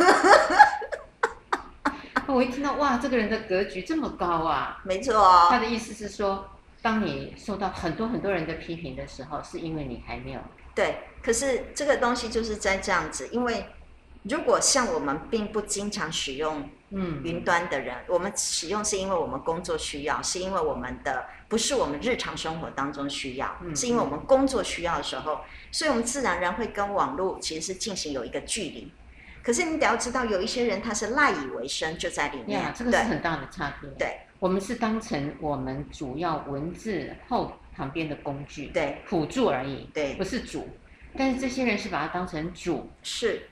[2.26, 4.80] 我一听到哇，这个人的格局这么高啊！
[4.84, 5.48] 没错哦。
[5.50, 6.48] 他的意思是说，
[6.80, 10.40] 当你受到很多很多人的批评的时候，是因为你还没有。
[10.74, 13.62] 对，可是这个东西就是在这样子，因为。
[14.22, 25.40] 如果像我们并不经常使用嗯云端的人，嗯，我们使用是因为我们工作需要，是因为我们的不是我们日常生活当中需要，嗯，是因为我们工作需要的时候，
[25.72, 28.92] 所以我们自然而然会跟网络其实是进行有一个距离。
[29.42, 33.90] 可是你得要知道，有一些人他是赖以为生，就在里面，这个是很大的差别。
[33.98, 40.68] 对，我们是当成我们主要文字后旁边的工具，对，辅助而已，对，不是主。
[41.18, 43.48] 但是这些人是把它当成主，是。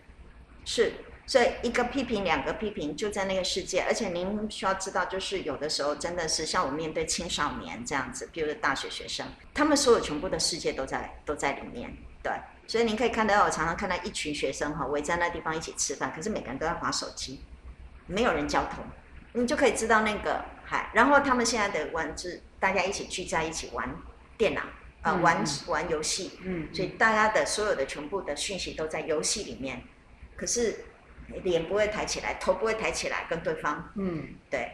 [0.65, 0.93] 是，
[1.27, 3.83] 所以一个批评，两个批评，就在那个世界。
[3.83, 11.97] 而且您需要知道，就是有的时候真的是像我面对青少年这样子，比如说大学学生，他们所有全部的世界都在都在里面。
[12.23, 12.33] 对，
[12.67, 17.41] 所以您可以看到，我常常看到一群学生哈围在那地方一起吃饭，可是每个人都在划手机，
[18.07, 18.85] 没有人交通，
[19.33, 20.91] 你就可以知道那个嗨。
[20.93, 23.89] 然后他们现在的玩是大家一起聚在一起玩
[24.37, 24.61] 电脑，
[25.01, 29.83] 呃，嗯、玩玩游戏，嗯，所以大家的所有的全部的讯息都在游戏里面，
[30.41, 30.87] 可是。
[31.45, 34.73] 脸不会抬起来，头不会抬起来，跟对方，嗯，对，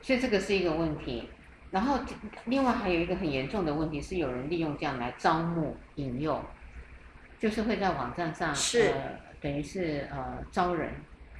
[0.00, 1.28] 所以这个是一个问题。
[1.72, 1.98] 然后
[2.44, 6.40] 另外还有一个很严重的问题是，有人利用这样来招募引诱，
[7.40, 10.92] 就是会在网站上是、呃、等于是呃招人，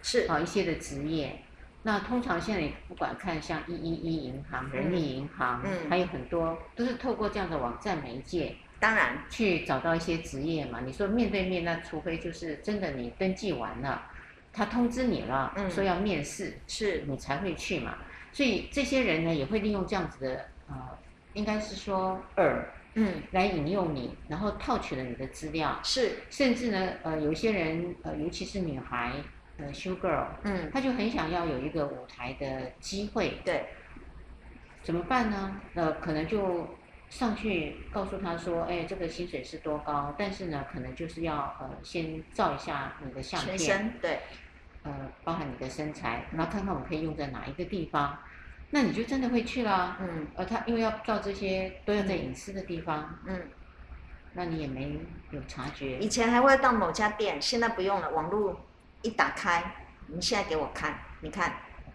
[0.02, 1.38] 是啊一些的职业。
[1.84, 8.56] 那通常现在你不管看像一一一银行、人力银行，嗯，还有很多都是透过这样的网站媒介。
[8.78, 10.80] 当然去找到一些职业嘛。
[10.84, 14.10] 你说面对面，那除非就是真的你登记完了。
[14.52, 17.98] 他通知你了，嗯、说要面试，是你才会去嘛。
[18.32, 20.74] 所以这些人呢，也会利用这样子的，呃，
[21.34, 29.12] 应该是说饵，嗯，来引诱你，然后套取了你的资料，是，甚至呢，呃，有一些人，呃，尤其是女孩，
[29.58, 33.66] 呃，show girl，嗯，他就很想要有一个舞台的机会，对，
[34.82, 35.60] 怎么办呢？
[35.74, 36.66] 呃，可能就
[37.16, 44.18] 上去告诉他说，哎，这个薪水是多高，但是呢，可能就是要呃，先照一下你的相片，对。
[44.82, 44.92] 呃，
[45.24, 48.18] 包含你的身材，然后看看我们可以用在哪一个地方，
[48.70, 49.96] 那你就真的会去了。
[49.98, 53.48] 嗯，呃他因为要照这些都要在隐私的地方，嗯，
[54.34, 54.96] 那你也没
[55.30, 55.98] 有察觉。
[55.98, 58.60] 以前还会到某家店，现在不用了，网络
[59.02, 59.74] 一打开，
[60.06, 61.52] 你现在给我看，你看，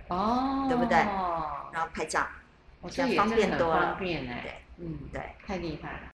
[0.10, 0.98] 哦，对不对？
[0.98, 2.28] 然后拍照，
[2.90, 6.12] 这样方便多了，方便哎，对，嗯，对，太厉害了。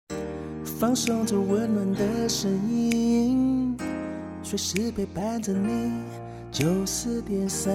[0.65, 3.77] 放松着温暖的声音，
[4.43, 6.03] 随时陪伴着你。
[6.51, 7.73] 九四点三，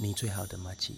[0.00, 0.96] 你最好的马吉。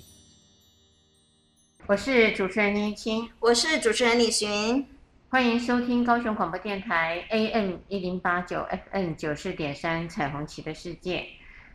[1.87, 4.87] 我是主持人林青，我是主持人李寻，
[5.28, 11.26] 欢迎收听高雄广播电台 AM 一零八九 FM 九四点三彩虹旗的世界。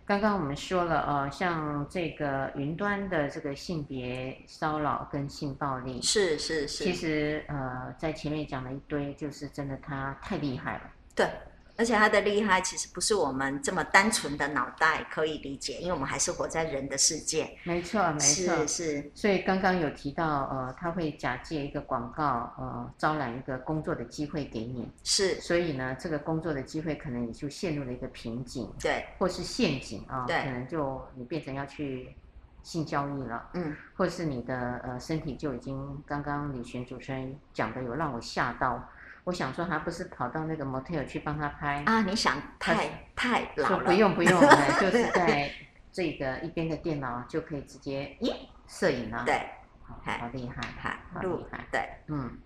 [0.07, 11.29] 刚刚我们说了，呃，像这个云端的这个性别骚扰跟性暴力，是是是，其实呃，在前面讲了一堆，就是真的他太厉害了，对。
[11.77, 17.57] 而且它的厉害其实不是我们这么单纯的脑袋可以理解，因为我们还是活在人的世界。
[17.63, 19.11] 没错，没错，是是。
[19.13, 24.91] 所以刚刚有提到，呃，他会假借一个广告，呃，招揽一个工作的机会给你。
[25.03, 25.39] 是。
[25.39, 32.15] 所以呢，这个工作的机会可能你就陷入了一个瓶颈，对，或是陷阱啊，对，可能就你变成要去
[32.63, 38.83] 性交易了，嗯，或是你的呃身体就已经，刚刚李璇主持人讲的有让我吓到。
[39.27, 42.01] 我想说，他不是跑到那个 motel 去帮他拍啊？
[42.03, 43.75] 你想太太老了？
[43.75, 44.41] 说不用不用，
[44.79, 45.51] 就是 在
[45.91, 48.33] 这个一边的电脑就可以直接咦
[48.69, 49.23] 摄影了。
[49.25, 49.41] 对，
[49.83, 51.67] 好，好厉害，好厉害。
[51.69, 52.39] 对，嗯，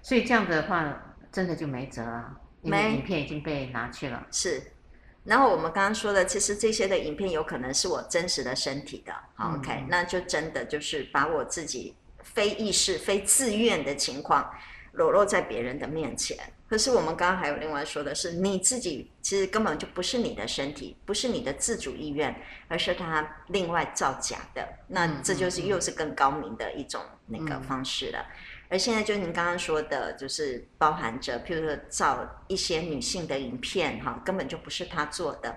[0.00, 0.94] 所以这样的话，
[1.32, 4.24] 真的就没辙了，因为影片已经被拿去了。
[4.30, 4.62] 是，
[5.24, 9.12] 然后我们刚刚说的，其实这些的影片有可能是我真实的身体的。
[9.34, 14.48] 好，OK，那就真的就是把我自己非意识、非自愿的情况。
[14.98, 16.36] 裸露在别人的面前，
[16.68, 22.34] 可是我们刚刚还有另外说的是，你自己其实根本就不是你的身体，不是你的自主意愿，
[22.66, 24.68] 而是他另外造假的。
[24.88, 28.26] 那这就是又是更高明的一种那个方式了。
[28.68, 35.56] 而现在就您刚刚说的，就是包含着，譬如说造一些女性的影片，哈，根本就不是他做的。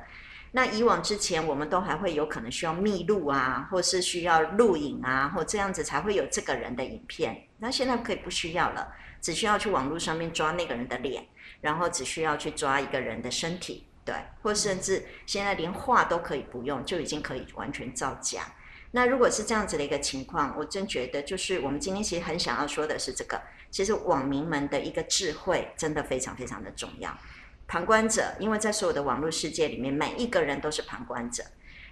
[0.54, 7.48] 那以往之前，我们都还会有可能需要密录啊，或是需要录影啊，或这样子才会有这个人的影片。
[7.58, 8.94] 那现在可以不需要了。
[9.22, 11.26] 只需要去网络上面抓那个人的脸，
[11.62, 18.42] 然后只需要去抓一个人的身体，对，或甚至现在连画都可以不用，就已经可以完全造假。
[18.94, 27.18] 那如果是这样子的一个情况，我真觉得就是我们今天其实很想要说的是这个，其实网民们的一个智慧真的非常非常的重要。
[27.68, 31.42] 旁观者，因为在所有的网络世界里面，每一个人都是旁观者。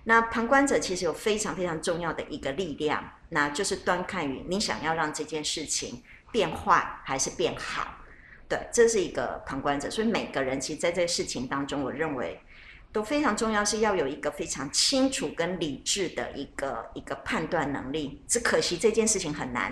[0.03, 6.03] 那旁观者其实有非常非常重要的一个力量，那就是端看于你想要让这件事情。
[6.31, 7.87] 变坏还是变好？
[8.47, 9.89] 对，这是一个旁观者。
[9.89, 12.39] 所以每个人其实在这个事情当中，我认为
[12.91, 18.23] 都非常重要，是要有一个非常清楚跟理智的一个一个判断能力。
[18.27, 19.71] 只可惜这件事情很难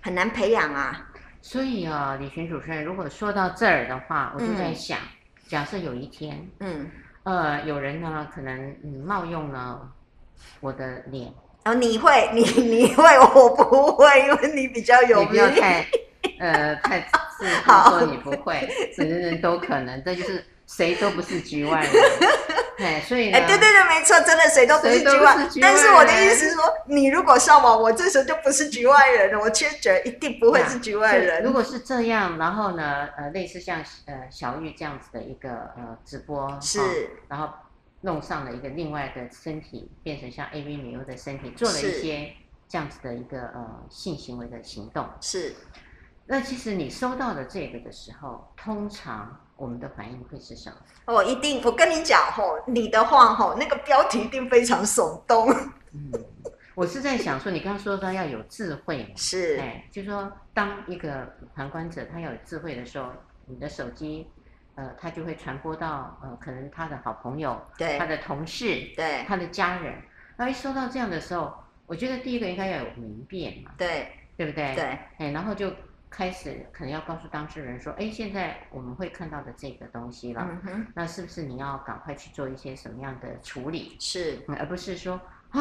[0.00, 1.10] 很难培养啊。
[1.42, 5.08] 所以啊，李寻主持人，如果说到这儿的话，我就在想，嗯、
[5.48, 6.88] 假设有一天，嗯，
[7.24, 9.90] 呃，有人呢可能嗯冒用了
[10.60, 11.32] 我的脸。
[11.70, 13.04] 哦，你会，你你会，
[13.34, 15.26] 我不会，因为你比较有名。
[15.26, 15.86] 你不要太，
[16.40, 16.98] 呃，太
[17.38, 21.92] 自豪 说你不会，人人都可能，这就是谁都不是局外人。
[22.78, 25.36] 哎，所以哎，对对对，没错，真的谁都不是局外。
[25.60, 29.38] 但是我的意思是说，你如果上网，我这时候就不是局外人了。
[29.38, 31.44] 我确实一定不会是局外人。
[31.44, 36.80] 如果是这样，然后呢，呃，类似像呃小玉这样子的一个呃直播，是，
[37.28, 37.50] 然后
[38.00, 42.32] 弄上了一个另外的身体，变成像 AV 女优的身体，做了一些
[42.68, 45.54] 这样子的一个呃性行为的行动，是。
[46.26, 49.40] 那其实你收到的这个的时候，通常。
[49.60, 50.76] 我们的反应会是什么？
[51.04, 55.50] 哦，一定，我跟你讲吼，你的话吼，那个标题一定非常耸动。
[55.92, 56.10] 嗯，
[56.74, 63.12] 我是在想说，你刚刚说到要有智慧，是，哎，就是说，当一个旁观者他要有智慧的时候，
[63.44, 64.28] 你的手机，
[64.74, 69.94] 呃，他就会传播到呃，可能他的好朋友，对，他的同事，对，他的家人。
[70.36, 71.54] 那一收到这样的时候，
[71.86, 74.74] 我觉得第一个应该要有明辨嘛，对，对不对？
[74.74, 74.84] 对，
[75.18, 75.72] 哎，然后就。
[76.12, 83.96] 开始可能要告诉当事人说：“哎，现在我们会看到的这个东西了，嗯哼，那是不是你要赶快去做一些什么样的处理？
[84.00, 85.60] 是，而不是说啊，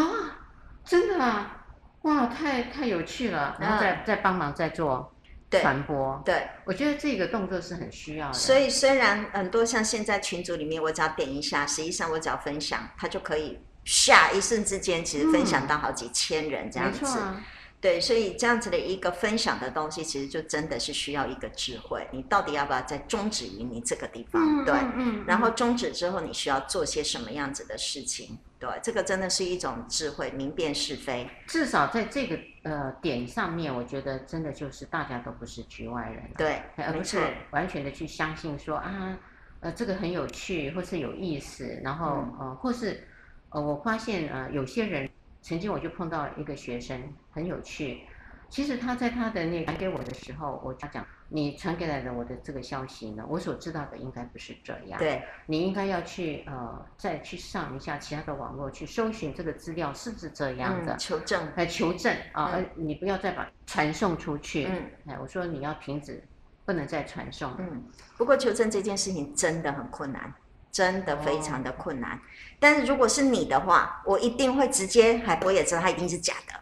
[0.83, 1.67] 真的啊，
[2.01, 5.13] 哇，太太有趣了，然后再、嗯、再帮忙再做
[5.49, 6.21] 传播。
[6.25, 8.33] 对，对，我觉得这个动作是很需要的。
[8.33, 17.05] 所以虽然很多像现在群组里面，我只要点一下，实际上我只要分享，它就可以下一瞬之间，其实分享到好几千人这样子。
[17.19, 17.41] 嗯”
[17.81, 22.05] 对，所以这样子的一个分享的东西，其实就真的是需要一个智慧。
[22.11, 24.43] 你到底要不要再终止于你这个地方？
[24.43, 28.37] 嗯、对，嗯，嗯，然后终止之后，你需要做些什么样子的事情？
[28.59, 31.27] 对，这个真的是一种智慧，明辨是非。
[31.47, 37.17] 至少在这个呃点上面，我觉得真的就是大家都不是局外人，对，而不是
[37.51, 39.17] 完全的去相信说啊，
[39.61, 43.07] 呃，这个很有趣，或是有意思，然后、嗯、呃，或是
[43.49, 45.09] 呃，我发现呃，有些人。
[45.41, 47.01] 曾经我就碰到一个学生，
[47.31, 48.01] 很有趣。
[48.49, 54.97] 其实他在他的那个传给我的时候，我就讲，你传给来的我的这个消息呢，我所知道的应该不是这样。
[54.97, 64.65] 对，你应该要去呃，再去上一下其他的网络去搜寻这个资料是不是这样的，嗯、求证，来求证啊，嗯、你不要再把传送出去。
[64.65, 66.23] 嗯，哎，我说你要停止，
[66.65, 67.53] 不能再传送。
[67.59, 67.83] 嗯，
[68.17, 70.33] 不过求证这件事情真的很困难。
[70.71, 72.17] 真的非常的困难，
[72.59, 76.53] 但是如果是你的话，我一定会直接，还我也知道它一定是假的，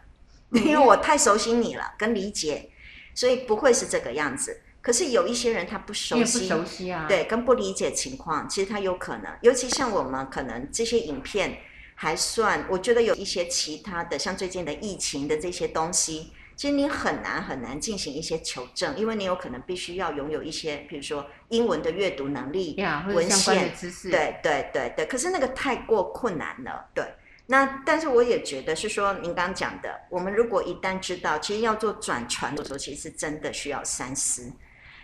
[0.52, 2.70] 因为我太熟悉你了，跟理解，
[3.14, 4.62] 所以不会是这个样子。
[4.80, 11.58] 可是有一些人他不熟悉，不熟悉啊，对，跟不理解情况，其实他有可能，尤其像我们可能这些影片
[11.94, 16.32] 还算，我觉得有一些其他的，像最近的疫情的这些东西。
[16.56, 24.10] 其实你很难很难进行一些求证，因为你有可能必须要拥有一些，比如说英文的阅读能力、yeah, 文献知识。
[24.10, 26.88] 对对对对，可是那个太过困难了。
[26.92, 27.04] 对，
[27.50, 34.52] 那但是我也觉得是说，您刚刚讲的，我们如果一旦知道，其实要做转传的时候，其实是真的需要三思。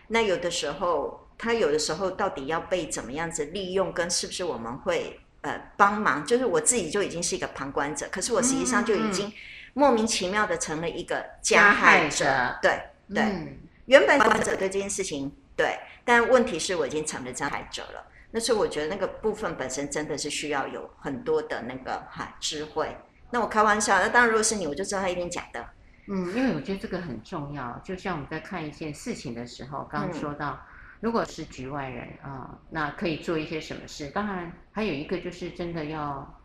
[0.08, 6.24] 那有的时候，他有的时候到底要被怎么样子利用，跟是不是我们会呃帮忙？
[6.24, 9.32] 就是我自己就已经是一个旁观者，可是我实际上就已经。
[9.76, 12.80] 莫名其妙的成了一个加害者，害者对
[13.12, 18.06] 对，嗯、原本加害者对这件事情对，但问题是我已经成了加害者了。
[18.34, 22.94] 那所以我觉得那个部分本身真的是需要有很多的那个哈智慧。
[23.30, 25.64] 那我开玩笑，那当然如果是你，我就知道他一定假的。
[26.08, 27.80] 嗯，因为我觉得这个很重要。
[27.84, 30.58] 就像我们在看一件事情的时候，刚刚说到，嗯、
[31.00, 34.08] 如果是局外人啊、呃，那可以做一些什么事？
[34.08, 36.40] 当然还有一个就是真的要。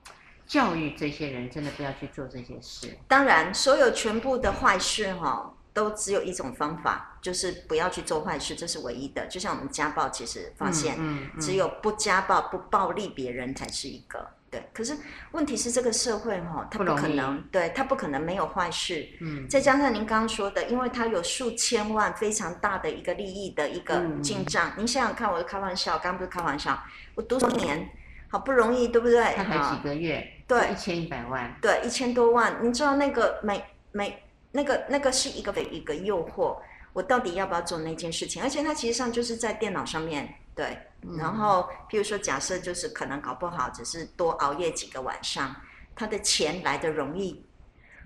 [0.50, 2.98] 教育这些人真的不要去做这些事。
[3.08, 9.26] 当然，所有全部的坏事哈，都只有一种方法，就是不要去做坏事，这是唯一的。
[9.28, 10.98] 就像我们家暴，其实发现，
[11.40, 14.62] 只有不家暴、不暴力别人才是一个对。
[14.74, 14.98] 可是
[15.32, 19.08] 问题是，这个社会哈，它不可能，对，它不可能没有坏事。
[19.22, 19.48] 嗯。
[19.48, 24.74] 再加上您刚刚说的，因为它有数千万非常大的一个利益的一个进账。
[24.76, 26.78] 您想想看，我是开玩笑，刚刚不是开玩笑，
[27.16, 27.90] 我读多年。
[28.32, 29.34] 好不容易，对不对？
[29.36, 32.58] 他才几个月，对，一千一百万，对，一千多万。
[32.62, 34.22] 你知道那个每每
[34.52, 36.58] 那个那个是一个一个诱惑，
[36.94, 38.42] 我到底要不要做那件事情？
[38.42, 40.78] 而且它其实上就是在电脑上面，对。
[41.02, 45.56] 嗯、然后，譬如说，假设就是可能搞不好，只是多熬夜几个晚上，
[45.96, 47.46] 他的钱来的容易。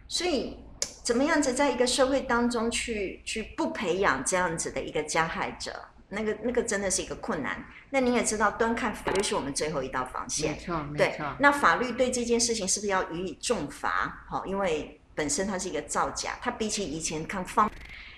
[0.08, 0.60] 所以，
[1.02, 5.74] 怎么样子在一个社会当中去去不培养这样子的一个加害者？
[6.10, 7.66] 那个那个真的是一个困难。
[7.89, 10.52] 那你也知道，端看法律是我们最后一道防线。
[10.52, 11.36] 没错，没错。
[11.39, 14.24] 那法律对这件事情是不是要予以重罚？
[14.30, 17.70] 好，因为本身它是一个造假，它比起以前看方。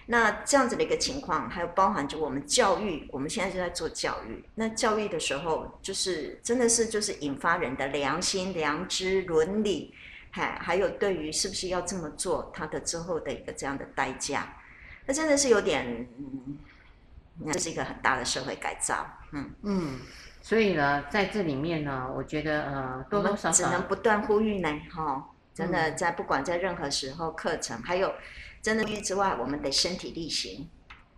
[0.08, 4.44] 那这样子的一个情况，还有包含着我们教育，我们现在就在做教育。
[4.56, 9.94] 那教育的时候，就是真的是就是引发人的良心、良知、伦理，
[10.30, 14.56] 还还有对于是不是要这么做，它的之后的一个这样的代价，
[15.06, 16.08] 那真的是有点。
[16.18, 16.58] 嗯
[17.52, 20.00] 这是一个很大的社会改造，嗯嗯，
[20.42, 25.24] 所以呢，在这里面呢，我觉得呃，多多少少只能不断呼吁呢，哈、哦，
[25.56, 28.14] 真的在不管在任何时候课程，还有
[28.62, 30.70] 真的呼吁之外，我们得身体力行。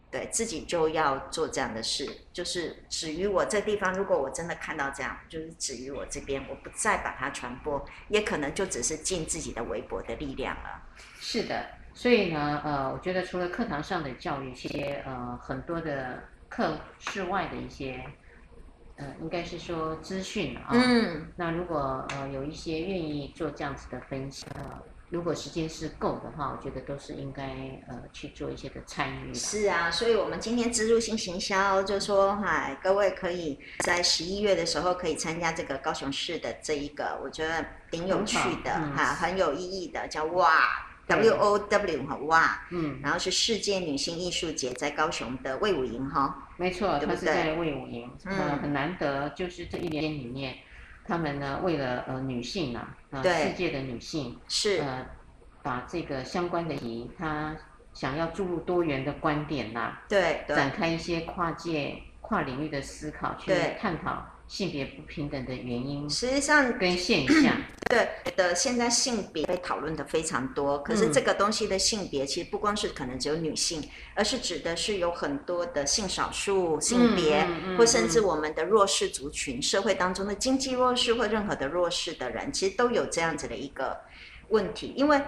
[0.09, 3.93] 对自己就要做这样的事，就是止于我这地方。
[3.93, 10.81] 如果我真的看到这样，就是止于我这边，我不再把它传播，也可能就只是尽自己的微薄的力量了。
[11.19, 18.01] 是的，所以呢，呃，我觉得除了课堂上的教育，一些呃很多的课室外的一些，
[18.97, 20.69] 呃，应该是说资讯啊。
[20.73, 21.27] 嗯。
[21.35, 24.49] 那如果呃有一些愿意做这样子的分享。
[25.09, 27.45] 如果时间是够的话，我觉得都是应该
[27.87, 29.33] 呃去做一些的参与。
[29.33, 40.51] 是啊，所以我们今天植入性行销就说，嗨，各位可以在十一月的时候可以参加这个高雄市的这一个，我觉得挺有趣的哈、嗯啊，很有意义的，叫哇
[41.07, 47.15] W O W 哈哇，嗯，然后是世界女性艺术节在高雄的魏武营哈，没错，对不对？
[47.15, 50.55] 它是在魏武营，嗯，很难得，就是这一年里面。
[51.05, 55.05] 他们呢，为了呃女性啊，呃世界的女性是呃，
[55.63, 57.55] 把这个相关的题，他
[57.93, 64.25] 想要注入多元的观点呐、啊，对，展开一些跨界、跨领域的思考，去探讨。
[64.47, 67.53] 性别不平等的原因，实际上跟现象，
[67.87, 70.81] 对的，现在性别被讨论的非常多。
[70.83, 83.97] 可是这个东西的性别，其实不光是可能只有女性，嗯、而是指的是有很多的性少数性别，嗯嗯嗯、或甚至我们的弱势族群，社会当中的经济弱势或任何的弱势的人，其实都有这样子的一个
[84.49, 85.21] 问题，因为。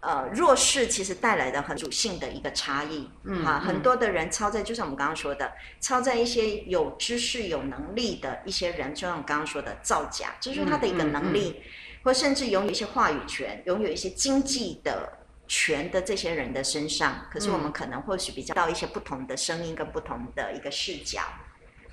[0.00, 11.62] 呃，弱势其实带来的很主性的一个差异，嗯，哈，很多的人超在，就像我们刚刚说的，超在一些有知识、有能力的一些人，就像我们刚刚说的造假，就是他的一个能力，嗯嗯嗯、
[12.02, 15.12] 或甚至拥有一些话语权、拥有一些经济的
[15.46, 21.20] 权的这些人的身上，可是我们可能或许比较到一些不同的声音跟不同的一个视角，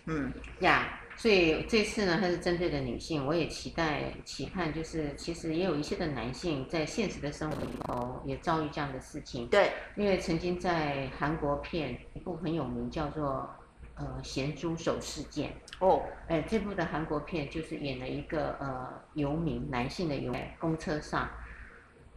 [0.05, 1.01] 嗯，呀。
[1.17, 9.47] 所以这次呢，它是针对的女性，我也期待、期盼，就是其实也有一些的男性在现实的生活里头也遭遇这样的事情。
[9.47, 13.49] 对，因为曾经在韩国片一部很有名，叫做
[13.95, 21.29] 呃《咸猪手事件》哦，哎，这部的韩国片就是演了一个呃游民，男性的游民，公车上，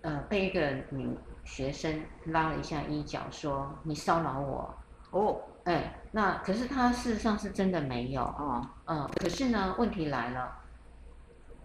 [0.03, 4.75] 呃被一个女学生拉了一下衣角，说你骚扰我
[5.11, 5.41] 哦。
[5.65, 10.51] 哎，那可是他事实上是真的没有哦，嗯，可是呢，问题来了，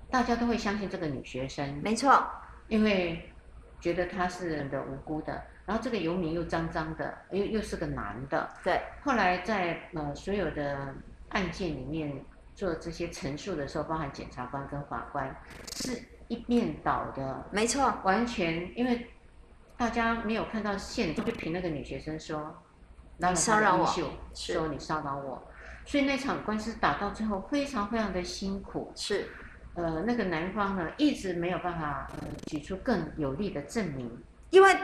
[0.09, 2.21] 大家都会相信这个女学生，没错，
[2.67, 3.31] 因为
[3.79, 10.93] 觉得她是的无辜的，然后这个游民又脏脏的，又又是个男的，对，后来在呃所有的
[11.29, 12.23] 案件里面
[12.55, 15.35] 做这些陈述的时候，包含检察官跟法官，
[15.75, 19.07] 是一面倒的，没错，完全因为
[19.77, 22.55] 大家没有看到现场，就凭那个女学生说。
[23.19, 23.85] 然后骚扰我，
[24.33, 25.41] 说你骚扰我，
[25.85, 28.91] 所以那场官司打到最后非常非常的辛苦。
[28.95, 29.29] 是，
[29.75, 34.11] 呃，那个男方呢一直没有办法呃举出更有力的证明，
[34.49, 34.75] 因为，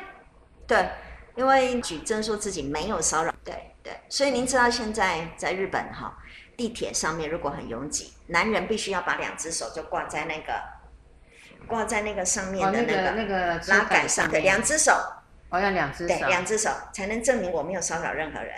[0.69, 0.87] 对，
[1.35, 3.91] 因为举证说自己没有骚扰，对对。
[4.07, 6.15] 所以您知道现在在日本哈，
[6.55, 10.53] 地铁上面如果很拥挤，男人必须要把两只手就挂在那个
[11.67, 14.93] 挂在那个上面的那个、哦、那个拉杆上，对，两只手。
[15.49, 18.53] 我要两只手，对，两只手才能证明我没有骚扰任何人。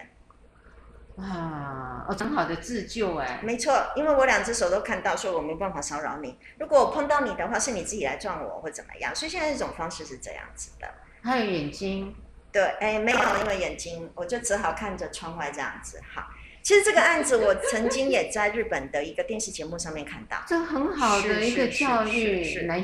[1.16, 3.40] 哇，哦，很好的自救哎。
[3.42, 6.38] 没错，因为我两只手都看到，所以我没办法骚扰你。
[6.60, 9.16] 如果我碰到你的话，是你自己来撞我，或怎么样？
[9.16, 10.88] 所以现在这种方式是这样子的。
[11.24, 12.16] 还有眼睛，
[12.52, 16.02] 对，哎，没有，因为眼睛，我就只好看着窗外这样子。
[16.14, 16.28] 好，
[16.62, 20.38] 其实这个案子我曾经也在日本的一个电视节目上面看到。
[20.48, 22.84] 这很好的一个教育，来。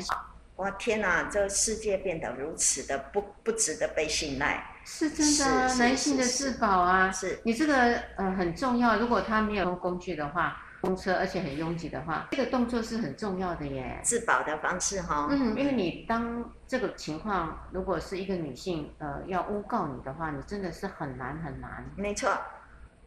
[0.56, 1.28] 哇天哪！
[1.30, 8.98] 这个世界变得如此的不不值得被信赖，是真的啊，男性的自保啊，是你这个呃很重要。
[8.98, 14.00] 如果他没有工具的话，公车而且很拥挤的话，这个动作是很重要的耶。
[14.02, 21.84] 自保的方式哈，嗯，因为你当这个情况如果是一个女性呃要诬告你的话，你真的是很难很难。
[21.94, 22.30] 没错。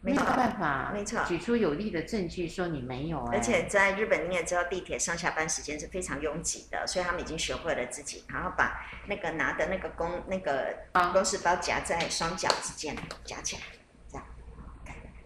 [0.04, 3.38] 没有办法，没错，举出有力的证据说你没有、欸。
[3.38, 10.76] 而且在日本你也知道，地铁上下班时间是非常拥挤的，所以他们已经学会了自己，然后把那个拿的那个公那个
[11.14, 13.62] 公事包夹在双脚之间夹起来。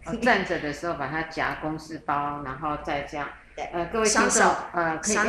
[0.05, 3.27] 哦、站着的时候把它夹公事包，然后再这样。
[3.55, 3.65] 对。
[3.65, 5.25] 呃，各位听众，呃，可以要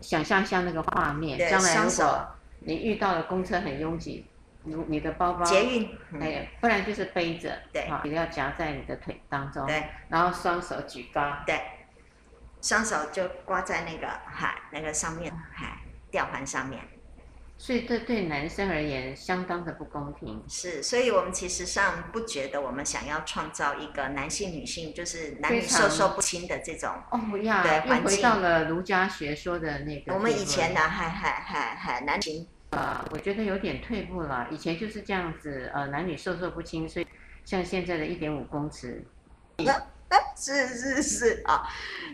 [0.00, 2.28] 想象一下那个画面，将来如果
[2.60, 4.26] 你遇到了公车很拥挤。
[4.64, 11.58] 如你的包包，捷运，哎，不然就是背着，对，也要夹在你的腿当中，对，然后双手举高，对，
[12.60, 15.78] 双手就挂在那个哈那个上面，哈
[16.10, 16.82] 吊环上面，
[17.60, 20.42] 所以这对男生而言相当的不公平。
[20.48, 30.14] 是，所以我们其实上不觉得我们想要创造一个男性女性就是男女授受不亲的这种哦呀，对，又回到了儒家学说的那个。
[30.14, 34.46] 我们以前呢还还还还男性啊，我觉得有点退步了。
[34.50, 37.06] 以前就是这样子，呃，男女授受不亲，所以
[37.44, 39.04] 像现在的一点五公尺。
[40.36, 41.66] 是是是啊，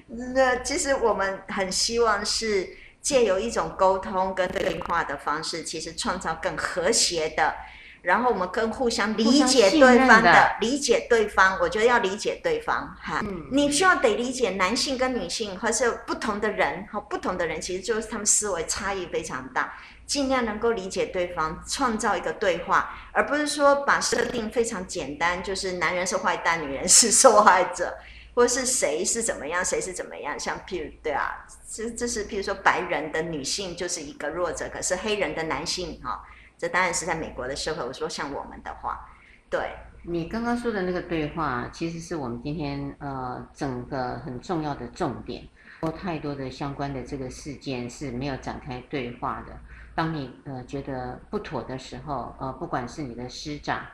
[0.08, 2.66] 那其实我们很希望是
[3.04, 7.54] 借由一种沟通跟对话的方式，其实创造更和谐的，
[8.00, 11.58] 然后我们更互相理解对方的，的理解对方。
[11.60, 19.74] 我觉得要理解对方哈，嗯、你需要得理解男性跟女性，或是不同的人和不同的人，其实就是他们思维差异非常大。
[20.06, 27.96] 尽量能够理解对方，创造一个对话，而不是说把设定非常简单，就是男人是坏蛋，女人是受害者，
[28.34, 30.38] 或是谁是怎么样，谁是怎么样。
[30.38, 36.24] 像譬如对啊，这这是譬如说白人的女性就是一个弱者，可是黑人的男性哈、
[36.58, 37.82] 这当然是在美国的社会。
[37.84, 39.08] 我说像我们的话，
[39.48, 39.70] 对
[40.02, 45.48] 你刚刚说的那个对话，其实是我们今天呃整个很重要的重点。
[45.82, 49.54] 有太多的相关的这个事件是没有展开对话的。
[49.94, 53.84] 当你呃觉得不妥的时候，呃，不管是你的师长，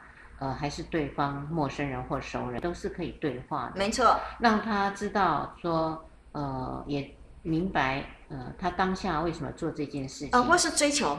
[0.40, 3.72] 呃，还是对方陌生人或熟人，都是可以对话的。
[3.76, 10.30] 没错，让他知道说，呃，也明白，呃，他当下为什么做这件事情。
[10.32, 11.16] 呃，或是追求，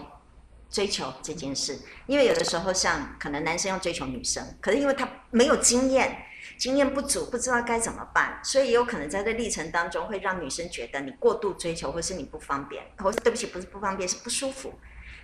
[0.69, 6.25] 追求这件事，因为有的时候像可能男生要追求女生，可是因为他没有经验。
[6.57, 14.73] 经验不足，不知道该怎么办，所以也有可能在这历程当中会让女生觉得你过度追求，或是你不方便，或是对不起，不是不方便，是不舒服。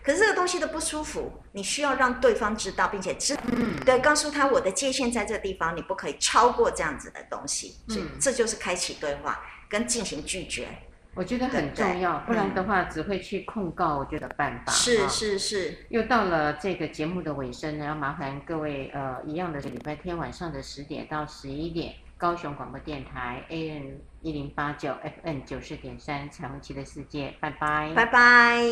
[0.07, 7.75] 可是这个东西的不舒服，你需要让对方知道，并且知，嗯，对，告诉他我的界限在这个地方，你不可以超过这样子的东西。
[7.89, 10.69] 所以这就是开启对话跟进行拒绝。
[11.13, 13.97] 我觉得很重要，不然的话只会去控告。
[13.97, 15.77] 我觉得办法是是是。
[15.89, 28.63] 又到了这个节目的尾声呢，要麻烦各位呃，一样的是礼拜天晚上的十点到十一点，高雄广播电台 AM 一零八九 FM 九四点三，彩虹旗的世界，拜拜，拜拜。